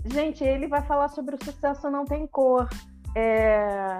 Gente, 0.06 0.44
ele 0.44 0.68
vai 0.68 0.82
falar 0.84 1.08
sobre 1.10 1.36
o 1.36 1.44
sucesso 1.44 1.90
não 1.90 2.06
tem 2.06 2.28
cor. 2.28 2.68
É... 3.16 4.00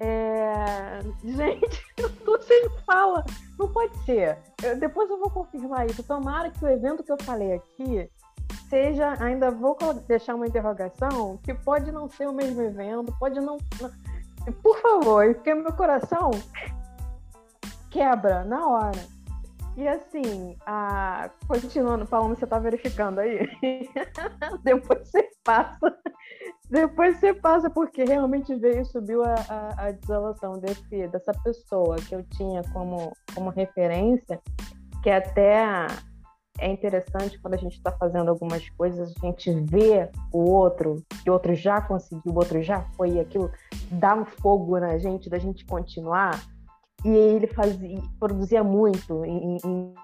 É... 0.00 1.00
Gente, 1.24 1.82
você 2.24 2.70
fala. 2.86 3.24
Não 3.58 3.72
pode 3.72 3.96
ser. 4.04 4.38
Eu, 4.62 4.78
depois 4.78 5.10
eu 5.10 5.18
vou 5.18 5.30
confirmar 5.30 5.86
isso. 5.86 6.02
Tomara 6.02 6.50
que 6.50 6.64
o 6.64 6.68
evento 6.68 7.02
que 7.02 7.12
eu 7.12 7.22
falei 7.22 7.54
aqui 7.54 8.08
seja. 8.68 9.14
Ainda 9.20 9.50
vou 9.50 9.76
deixar 10.06 10.34
uma 10.34 10.46
interrogação 10.46 11.38
que 11.38 11.52
pode 11.52 11.90
não 11.90 12.08
ser 12.08 12.28
o 12.28 12.32
mesmo 12.32 12.62
evento, 12.62 13.14
pode 13.18 13.40
não. 13.40 13.58
Por 14.50 14.80
favor, 14.80 15.34
porque 15.34 15.54
meu 15.54 15.72
coração 15.72 16.30
quebra 17.90 18.44
na 18.44 18.66
hora. 18.66 19.18
E 19.76 19.86
assim, 19.86 20.56
a... 20.66 21.30
continuando, 21.46 22.04
Paloma, 22.04 22.34
você 22.34 22.46
tá 22.46 22.58
verificando 22.58 23.20
aí? 23.20 23.48
Depois 24.64 25.08
você 25.08 25.28
passa. 25.44 25.96
Depois 26.68 27.18
você 27.18 27.32
passa, 27.32 27.70
porque 27.70 28.04
realmente 28.04 28.54
veio 28.56 28.80
e 28.80 28.84
subiu 28.84 29.22
a, 29.22 29.34
a, 29.48 29.86
a, 29.86 29.90
desolação 29.92 30.58
desse, 30.58 31.06
dessa 31.08 31.32
pessoa 31.44 31.96
que 31.96 32.14
eu 32.14 32.24
tinha 32.24 32.62
como, 32.72 33.12
como 33.34 33.50
referência, 33.50 34.40
que 35.02 35.10
até 35.10 35.86
é 36.58 36.70
interessante 36.70 37.38
quando 37.38 37.54
a 37.54 37.58
gente 37.58 37.76
está 37.76 37.92
fazendo 37.92 38.28
algumas 38.28 38.68
coisas, 38.70 39.14
a 39.22 39.26
gente 39.26 39.50
vê 39.52 40.10
o 40.32 40.50
outro, 40.50 41.02
que 41.22 41.30
o 41.30 41.32
outro 41.32 41.54
já 41.54 41.80
conseguiu, 41.80 42.32
o 42.32 42.36
outro 42.36 42.60
já 42.62 42.82
foi, 42.96 43.18
aquilo 43.20 43.50
dá 43.90 44.14
um 44.14 44.24
fogo 44.24 44.78
na 44.78 44.98
gente, 44.98 45.30
da 45.30 45.38
gente 45.38 45.64
continuar 45.64 46.42
e 47.04 47.08
ele 47.08 47.46
fazia, 47.46 48.00
produzia 48.18 48.64
muito 48.64 49.22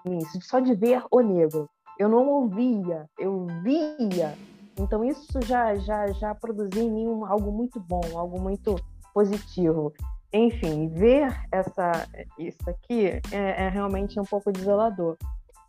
nisso, 0.04 0.38
só 0.42 0.60
de 0.60 0.74
ver 0.74 1.02
o 1.10 1.20
negro. 1.20 1.68
Eu 1.98 2.08
não 2.08 2.28
ouvia, 2.28 3.08
eu 3.18 3.46
via. 3.62 4.34
Então 4.78 5.04
isso 5.04 5.40
já 5.44 5.74
já 5.76 6.08
já 6.12 6.34
produzia 6.34 6.82
em 6.82 6.90
mim 6.90 7.06
algo 7.26 7.52
muito 7.52 7.80
bom, 7.80 8.00
algo 8.14 8.40
muito 8.40 8.76
positivo. 9.12 9.92
Enfim, 10.32 10.88
ver 10.88 11.32
essa 11.52 12.08
isso 12.38 12.68
aqui 12.68 13.06
é, 13.32 13.66
é 13.66 13.68
realmente 13.68 14.18
um 14.18 14.24
pouco 14.24 14.52
desolador. 14.52 15.16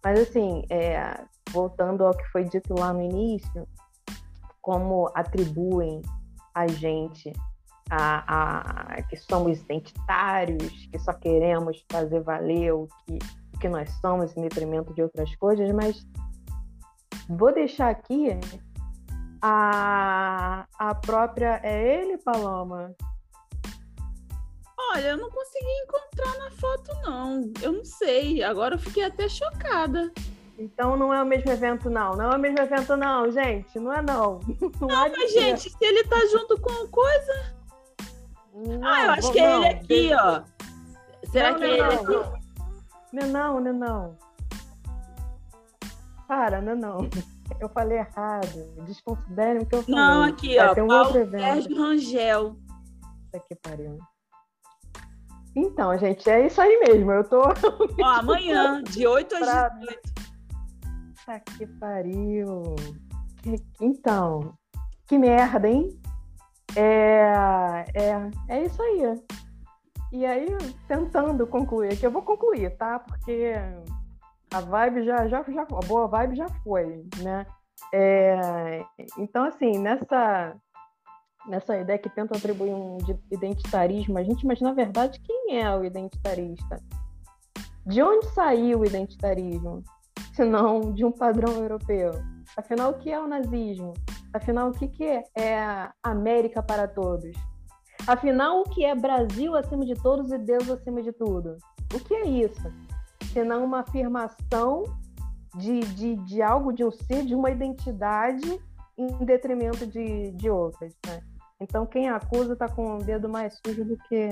Mas 0.06 0.20
assim, 0.20 0.62
é, 0.70 1.20
voltando 1.50 2.06
ao 2.06 2.16
que 2.16 2.24
foi 2.26 2.44
dito 2.44 2.76
lá 2.78 2.94
no 2.94 3.02
início, 3.02 3.68
como 4.62 5.10
atribuem 5.16 6.00
a 6.54 6.68
gente 6.68 7.34
a, 7.90 8.98
a, 8.98 9.02
que 9.02 9.18
somos 9.18 9.60
identitários, 9.62 10.88
que 10.92 11.00
só 11.00 11.12
queremos 11.12 11.84
fazer 11.92 12.22
valer 12.22 12.72
o 12.72 12.88
que, 13.08 13.18
o 13.56 13.60
que 13.60 13.68
nós 13.68 13.90
somos 14.00 14.38
em 14.38 14.44
detrimento 14.44 14.94
de 14.94 15.02
outras 15.02 15.36
coisas, 15.38 15.72
mas 15.72 16.06
vou 17.28 17.52
deixar 17.52 17.90
aqui 17.90 18.28
a, 19.42 20.68
a 20.78 20.94
própria. 20.94 21.60
É 21.64 22.00
ele, 22.00 22.20
Paloma? 22.20 22.94
Olha, 24.94 25.10
eu 25.10 25.18
não 25.18 25.30
consegui 25.30 25.72
encontrar 25.84 26.38
na 26.38 26.52
foto, 26.52 26.92
não. 27.04 27.52
Eu 27.62 27.74
não 27.74 27.86
sei. 27.86 28.44
Agora 28.44 28.76
eu 28.76 28.80
fiquei 28.80 29.04
até 29.04 29.28
chocada. 29.28 30.12
Então 30.58 30.96
não 30.96 31.14
é 31.14 31.22
o 31.22 31.26
mesmo 31.26 31.52
evento, 31.52 31.90
não. 31.90 32.16
Não 32.16 32.32
é 32.32 32.36
o 32.36 32.40
mesmo 32.40 32.60
evento, 32.60 32.96
não, 32.96 33.30
gente. 33.30 33.78
Não 33.78 33.92
é, 33.92 34.02
não. 34.02 34.40
Não, 34.80 34.88
não 34.88 34.88
mas, 34.88 35.34
gente, 35.34 35.70
se 35.70 35.86
ele 35.86 36.04
tá 36.06 36.20
junto 36.32 36.60
com 36.60 36.88
coisa. 36.88 37.56
Não, 38.54 38.88
ah, 38.88 39.06
eu 39.06 39.12
acho 39.12 39.32
que 39.32 39.40
é 39.40 39.56
ele 39.56 39.68
aqui, 39.68 40.12
ó. 40.14 40.42
Será 41.30 41.52
não, 41.52 41.60
que 41.60 41.66
é 41.66 41.70
ele 41.74 41.82
aqui? 41.82 42.06
Não, 43.12 43.22
é 43.22 43.28
não, 43.28 43.60
não, 43.60 43.74
não. 43.74 44.18
Para, 46.28 46.62
não, 46.62 46.76
não. 46.76 47.10
Eu 47.60 47.70
falei 47.70 48.00
errado. 48.00 48.74
Desconsiderem 48.86 49.62
o 49.62 49.66
que 49.68 49.76
eu 49.76 49.84
falei. 49.84 49.96
Não, 49.96 50.24
aqui, 50.24 50.56
Vai 50.56 50.68
ó. 50.68 50.84
Um 50.84 50.88
Paulo 50.88 51.30
Sérgio 51.30 51.78
Rangel. 51.78 52.56
Isso 53.24 53.36
aqui 53.36 53.56
pariu. 53.56 54.00
Então, 55.56 55.98
gente, 55.98 56.30
é 56.30 56.46
isso 56.46 56.60
aí 56.60 56.80
mesmo. 56.80 57.12
Eu 57.12 57.24
tô. 57.24 57.42
Ó, 58.04 58.06
amanhã, 58.06 58.84
de 58.84 59.08
8 59.08 59.36
às 59.36 59.42
pra... 59.42 59.70
18. 59.70 60.02
Tá 61.26 61.40
que 61.40 61.66
pariu. 61.66 62.76
Então, 63.82 64.54
que 65.08 65.18
merda, 65.18 65.68
hein? 65.68 65.90
É, 66.76 67.86
é, 67.94 68.30
é 68.50 68.66
isso 68.66 68.82
aí. 68.82 69.22
E 70.12 70.26
aí, 70.26 70.48
tentando 70.88 71.48
concluir, 71.48 71.98
que 71.98 72.06
eu 72.06 72.12
vou 72.12 72.22
concluir, 72.22 72.76
tá? 72.78 73.00
Porque 73.00 73.54
a 74.54 74.62
vibe 74.62 75.06
já, 75.06 75.28
já, 75.28 75.44
já 75.44 75.62
a 75.64 75.88
boa 75.88 76.08
vibe 76.08 76.36
já 76.36 76.50
foi, 76.64 77.06
né? 77.22 77.46
É, 77.94 78.84
então, 79.18 79.46
assim, 79.46 79.78
nessa, 79.78 80.56
nessa 81.48 81.78
ideia 81.78 82.00
que 82.00 82.10
tenta 82.10 82.38
atribuir 82.38 82.74
um 82.74 82.98
identitarismo, 83.32 84.18
a 84.18 84.24
gente 84.24 84.42
imagina, 84.42 84.70
na 84.70 84.76
verdade, 84.76 85.20
quem 85.20 85.60
é 85.60 85.76
o 85.76 85.84
identitarista? 85.84 86.82
De 87.86 88.02
onde 88.02 88.28
saiu 88.34 88.80
o 88.80 88.86
identitarismo? 88.86 89.84
Se 90.34 90.44
não 90.44 90.92
de 90.92 91.06
um 91.06 91.12
padrão 91.12 91.54
europeu. 91.54 92.12
Afinal, 92.58 92.92
o 92.92 92.98
que 92.98 93.12
é 93.12 93.20
o 93.20 93.28
nazismo? 93.28 93.94
Afinal, 94.34 94.70
o 94.70 94.72
que, 94.72 94.88
que 94.88 95.04
é, 95.04 95.24
é 95.36 95.60
a 95.60 95.94
América 96.04 96.62
para 96.62 96.88
todos? 96.88 97.36
Afinal, 98.08 98.62
o 98.62 98.64
que 98.64 98.84
é 98.84 98.94
Brasil 98.94 99.56
acima 99.56 99.86
de 99.86 99.96
todos 99.96 100.32
e 100.32 100.38
Deus 100.38 100.70
acima 100.70 101.02
de 101.02 101.12
tudo? 101.12 101.58
O 101.94 102.00
que 102.00 102.14
é 102.14 102.28
isso? 102.28 102.72
Senão 103.32 103.64
uma 103.64 103.80
afirmação 103.80 104.84
de, 105.56 105.80
de, 105.80 106.16
de 106.18 106.42
algo, 106.42 106.74
de 106.74 106.84
um 106.84 106.92
ser, 106.92 107.26
de 107.26 107.34
uma 107.34 107.50
identidade 107.50 108.62
em 108.98 109.08
detrimento 109.26 109.86
de, 109.88 110.32
de 110.32 110.50
outras. 110.50 110.94
Né? 111.06 111.22
Então, 111.60 111.86
quem 111.86 112.10
acusa 112.10 112.54
está 112.54 112.68
com 112.68 112.98
o 112.98 113.04
dedo 113.04 113.30
mais 113.30 113.60
sujo 113.66 113.86
do 113.86 113.98
que, 114.10 114.30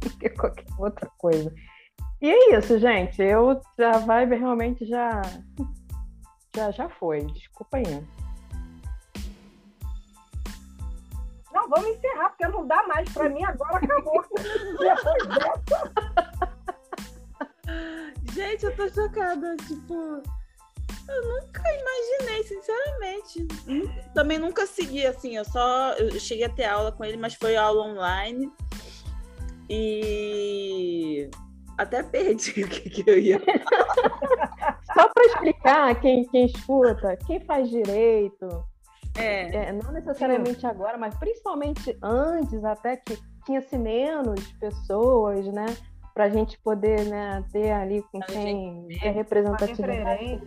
do 0.00 0.10
que 0.18 0.30
qualquer 0.30 0.66
outra 0.78 1.10
coisa. 1.18 1.52
E 2.20 2.30
é 2.30 2.56
isso, 2.56 2.78
gente. 2.78 3.20
Eu, 3.20 3.60
a 3.78 3.98
vibe 3.98 4.36
realmente 4.36 4.86
já, 4.86 5.20
já, 6.54 6.70
já 6.70 6.88
foi. 6.88 7.24
Desculpa 7.26 7.78
aí. 7.78 8.06
Não, 11.52 11.68
vamos 11.68 11.88
encerrar, 11.88 12.30
porque 12.30 12.46
não 12.46 12.66
dá 12.66 12.86
mais. 12.86 13.12
Para 13.12 13.28
mim, 13.28 13.42
agora 13.44 13.76
acabou. 13.76 14.24
Depois 14.78 15.26
dessa. 15.26 15.92
Gente, 18.32 18.64
eu 18.64 18.76
tô 18.76 18.88
chocada. 18.88 19.56
Tipo, 19.66 20.22
eu 21.08 21.22
nunca 21.28 21.62
imaginei, 21.62 22.42
sinceramente. 22.44 23.46
Também 24.14 24.38
nunca 24.38 24.66
segui 24.66 25.06
assim. 25.06 25.36
Eu 25.36 25.44
só 25.44 25.92
eu 25.94 26.18
cheguei 26.18 26.44
a 26.44 26.48
ter 26.48 26.64
aula 26.64 26.92
com 26.92 27.04
ele, 27.04 27.16
mas 27.16 27.34
foi 27.34 27.56
aula 27.56 27.84
online. 27.84 28.50
E 29.68 31.30
até 31.78 32.02
perdi 32.02 32.62
o 32.64 32.68
que, 32.68 32.90
que 32.90 33.10
eu 33.10 33.18
ia 33.18 33.40
falar. 33.40 34.80
Só 34.94 35.08
para 35.08 35.24
explicar 35.24 36.00
quem, 36.00 36.26
quem 36.28 36.46
escuta, 36.46 37.16
quem 37.26 37.40
faz 37.40 37.68
direito, 37.70 38.64
é. 39.16 39.68
é 39.68 39.72
não 39.72 39.92
necessariamente 39.92 40.66
agora, 40.66 40.98
mas 40.98 41.14
principalmente 41.16 41.96
antes, 42.02 42.64
até 42.64 42.96
que 42.96 43.18
tinha-se 43.44 43.76
menos 43.78 44.52
pessoas, 44.52 45.46
né? 45.46 45.66
Para 46.14 46.24
a 46.24 46.28
gente 46.28 46.58
poder 46.60 47.04
né, 47.06 47.44
ter 47.52 47.70
ali 47.72 48.02
com 48.12 48.20
quem 48.20 48.86
é 49.02 49.10
representatividade. 49.10 50.42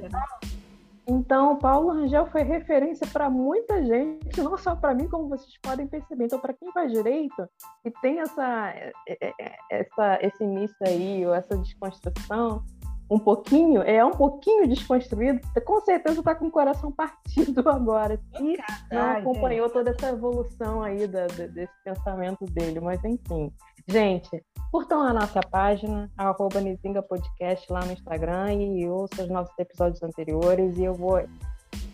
Então, 1.07 1.53
o 1.53 1.57
Paulo 1.57 1.91
Rangel 1.91 2.25
foi 2.27 2.41
referência 2.41 3.05
para 3.05 3.29
muita 3.29 3.83
gente, 3.85 4.41
não 4.41 4.57
só 4.57 4.75
para 4.75 4.93
mim, 4.93 5.07
como 5.07 5.29
vocês 5.29 5.55
podem 5.61 5.85
perceber. 5.85 6.25
Então, 6.25 6.39
para 6.39 6.53
quem 6.53 6.71
faz 6.71 6.91
direito 6.91 7.47
e 7.83 7.91
tem 8.01 8.19
essa, 8.19 8.69
é, 8.69 8.91
é, 9.07 9.33
essa, 9.69 10.17
esse 10.21 10.43
início 10.43 10.75
aí, 10.81 11.25
ou 11.25 11.33
essa 11.33 11.55
desconstrução, 11.57 12.63
um 13.09 13.19
pouquinho, 13.19 13.81
é 13.83 14.03
um 14.03 14.11
pouquinho 14.11 14.67
desconstruído, 14.67 15.39
com 15.63 15.79
certeza 15.81 16.19
está 16.19 16.33
com 16.33 16.47
o 16.47 16.51
coração 16.51 16.91
partido 16.91 17.61
agora. 17.69 18.19
E 18.41 18.57
não 18.91 19.11
acompanhou 19.11 19.69
toda 19.69 19.91
essa 19.91 20.09
evolução 20.09 20.81
aí 20.81 21.07
da, 21.07 21.27
da, 21.27 21.47
desse 21.47 21.73
pensamento 21.83 22.45
dele, 22.45 22.79
mas 22.79 23.03
enfim. 23.03 23.51
Gente, 23.87 24.43
curtam 24.71 25.01
a 25.01 25.13
nossa 25.13 25.39
página, 25.41 26.09
arroba 26.17 26.59
Nizinga 26.59 27.03
Podcast 27.03 27.71
lá 27.71 27.85
no 27.85 27.91
Instagram 27.91 28.53
e 28.53 28.87
ouçam 28.87 29.25
os 29.25 29.31
nossos 29.31 29.57
episódios 29.59 30.01
anteriores 30.01 30.77
e 30.77 30.83
eu 30.83 30.95
vou 30.95 31.23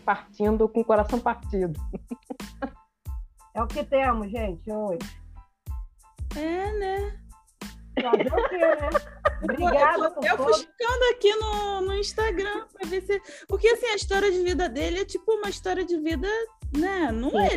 partindo 0.06 0.68
com 0.70 0.80
o 0.80 0.86
coração 0.86 1.20
partido. 1.20 1.80
É 3.54 3.62
o 3.62 3.68
que 3.68 3.84
temos, 3.84 4.32
gente, 4.32 4.72
hoje. 4.72 5.00
É, 6.38 6.72
né? 6.80 7.21
Fazer 8.00 8.34
o 8.34 8.50
quê, 8.50 8.58
né? 8.58 8.90
Obrigada 9.44 9.98
eu, 9.98 10.22
eu, 10.22 10.24
eu 10.24 10.38
fui 10.38 10.54
ficando 10.54 11.04
aqui 11.12 11.36
no, 11.36 11.82
no 11.82 11.94
Instagram 11.96 12.66
para 12.74 12.88
ver 12.88 13.02
se. 13.02 13.22
Porque 13.48 13.68
assim, 13.68 13.88
a 13.88 13.96
história 13.96 14.32
de 14.32 14.44
vida 14.44 14.70
dele 14.70 15.02
é 15.02 15.06
tipo 15.06 15.32
uma 15.34 15.50
história 15.50 15.84
de 15.84 15.98
vida, 15.98 16.28
né? 16.78 17.12
Não 17.12 17.38
é. 17.40 17.50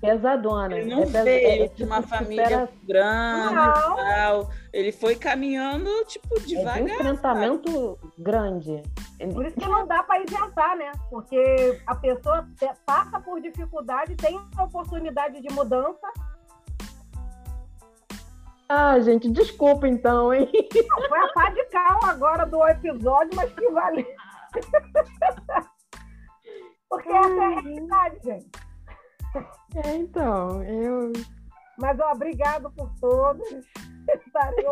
Pesadona. 0.00 0.78
Ele 0.78 0.90
não 0.90 1.02
é 1.02 1.06
veio 1.06 1.64
é, 1.64 1.68
de 1.68 1.84
uma 1.84 1.96
tipo, 1.96 2.08
família 2.08 2.44
supera... 2.44 2.70
grande 2.86 3.54
não. 3.54 3.96
tal. 3.96 4.50
Ele 4.72 4.92
foi 4.92 5.14
caminhando, 5.14 5.90
tipo, 6.06 6.40
devagar. 6.40 6.78
É 6.78 6.82
um 6.82 6.88
enfrentamento 6.88 7.98
sabe? 8.00 8.12
grande. 8.18 8.82
Por 9.32 9.44
isso 9.44 9.56
que 9.56 9.68
não 9.68 9.86
dá 9.86 10.02
para 10.02 10.22
isentar, 10.22 10.76
né? 10.76 10.92
Porque 11.10 11.80
a 11.86 11.94
pessoa 11.94 12.48
passa 12.86 13.20
por 13.20 13.40
dificuldade, 13.40 14.16
tem 14.16 14.40
a 14.56 14.64
oportunidade 14.64 15.42
de 15.42 15.52
mudança, 15.52 16.06
ah, 18.72 19.00
gente, 19.00 19.28
desculpa 19.32 19.88
então, 19.88 20.32
hein? 20.32 20.48
Não, 20.88 21.08
foi 21.08 21.18
a 21.18 21.32
pá 21.32 21.50
de 21.50 21.64
cal 21.64 22.04
agora 22.04 22.46
do 22.46 22.64
episódio, 22.68 23.32
mas 23.34 23.52
que 23.52 23.68
vale. 23.68 24.06
Porque 26.88 27.08
essa 27.08 27.34
é 27.34 27.44
a 27.44 27.48
realidade, 27.48 28.18
gente. 28.22 28.48
É, 29.84 29.96
então, 29.96 30.62
eu. 30.62 31.12
Mas, 31.78 31.98
ó, 31.98 32.12
obrigado 32.12 32.70
por 32.70 32.88
todos 33.00 33.48
estarem 34.08 34.66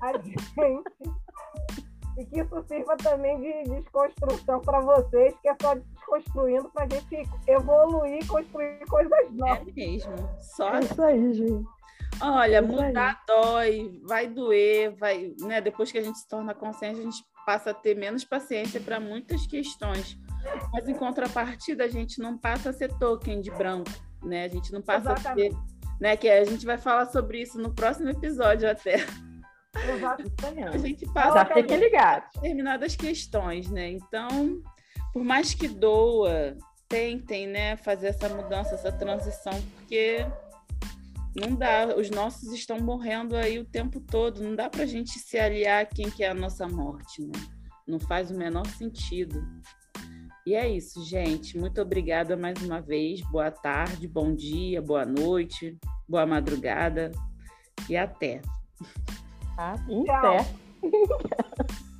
a 0.00 0.12
gente. 0.18 0.82
E 2.18 2.24
que 2.24 2.40
isso 2.40 2.62
sirva 2.68 2.96
também 2.96 3.38
de 3.38 3.70
desconstrução 3.70 4.60
para 4.60 4.80
vocês, 4.80 5.34
que 5.42 5.48
é 5.48 5.56
só 5.60 5.74
desconstruindo 5.74 6.70
para 6.70 6.84
a 6.84 6.88
gente 6.88 7.28
evoluir 7.46 8.22
e 8.22 8.26
construir 8.26 8.86
coisas 8.86 9.30
novas. 9.32 9.68
É 9.68 9.72
mesmo. 9.72 10.14
Só 10.40 10.74
é 10.74 10.80
isso 10.80 11.02
aí, 11.02 11.34
gente. 11.34 11.81
Olha, 12.22 12.62
mudar 12.62 13.22
dói, 13.26 14.00
vai 14.04 14.28
doer, 14.28 14.94
vai, 14.96 15.34
né? 15.40 15.60
Depois 15.60 15.90
que 15.90 15.98
a 15.98 16.02
gente 16.02 16.18
se 16.18 16.28
torna 16.28 16.54
consciente, 16.54 17.00
a 17.00 17.02
gente 17.02 17.24
passa 17.44 17.70
a 17.70 17.74
ter 17.74 17.96
menos 17.96 18.24
paciência 18.24 18.80
para 18.80 19.00
muitas 19.00 19.46
questões. 19.46 20.16
Mas 20.72 20.88
em 20.88 20.94
contrapartida, 20.94 21.84
a 21.84 21.88
gente 21.88 22.20
não 22.20 22.38
passa 22.38 22.70
a 22.70 22.72
ser 22.72 22.92
token 22.98 23.40
de 23.40 23.50
branco, 23.50 23.90
né? 24.22 24.44
A 24.44 24.48
gente 24.48 24.72
não 24.72 24.80
passa 24.80 25.12
Exatamente. 25.12 25.48
a 25.48 25.50
ser, 25.50 25.98
né? 26.00 26.16
Que 26.16 26.28
a 26.28 26.44
gente 26.44 26.64
vai 26.64 26.78
falar 26.78 27.06
sobre 27.06 27.42
isso 27.42 27.58
no 27.58 27.74
próximo 27.74 28.10
episódio 28.10 28.70
até. 28.70 28.96
Exatamente. 29.74 30.68
A 30.68 30.78
gente 30.78 31.12
passa 31.12 31.44
fique 31.46 31.76
ligado. 31.76 32.30
determinadas 32.34 32.94
questões, 32.94 33.68
né? 33.68 33.90
Então, 33.90 34.62
por 35.12 35.24
mais 35.24 35.54
que 35.54 35.66
doa, 35.66 36.56
tentem, 36.88 37.46
né, 37.46 37.76
fazer 37.76 38.08
essa 38.08 38.28
mudança, 38.28 38.74
essa 38.74 38.92
transição, 38.92 39.52
porque 39.78 40.26
não 41.34 41.54
dá, 41.54 41.96
os 41.96 42.10
nossos 42.10 42.52
estão 42.52 42.78
morrendo 42.78 43.36
aí 43.36 43.58
o 43.58 43.64
tempo 43.64 44.00
todo, 44.00 44.42
não 44.42 44.54
dá 44.54 44.68
para 44.68 44.82
a 44.82 44.86
gente 44.86 45.18
se 45.18 45.38
aliar 45.38 45.82
a 45.82 45.86
quem 45.86 46.10
quer 46.10 46.24
é 46.24 46.28
a 46.28 46.34
nossa 46.34 46.68
morte, 46.68 47.22
né? 47.22 47.32
Não 47.86 47.98
faz 47.98 48.30
o 48.30 48.34
menor 48.34 48.66
sentido. 48.66 49.42
E 50.46 50.54
é 50.54 50.68
isso, 50.68 51.04
gente. 51.04 51.56
Muito 51.56 51.80
obrigada 51.80 52.36
mais 52.36 52.60
uma 52.62 52.80
vez. 52.80 53.20
Boa 53.30 53.50
tarde, 53.50 54.06
bom 54.06 54.34
dia, 54.34 54.82
boa 54.82 55.06
noite, 55.06 55.78
boa 56.08 56.26
madrugada 56.26 57.10
e 57.88 57.96
até. 57.96 58.42
Tá? 59.56 59.72
Até. 59.72 59.82
Então. 59.88 60.36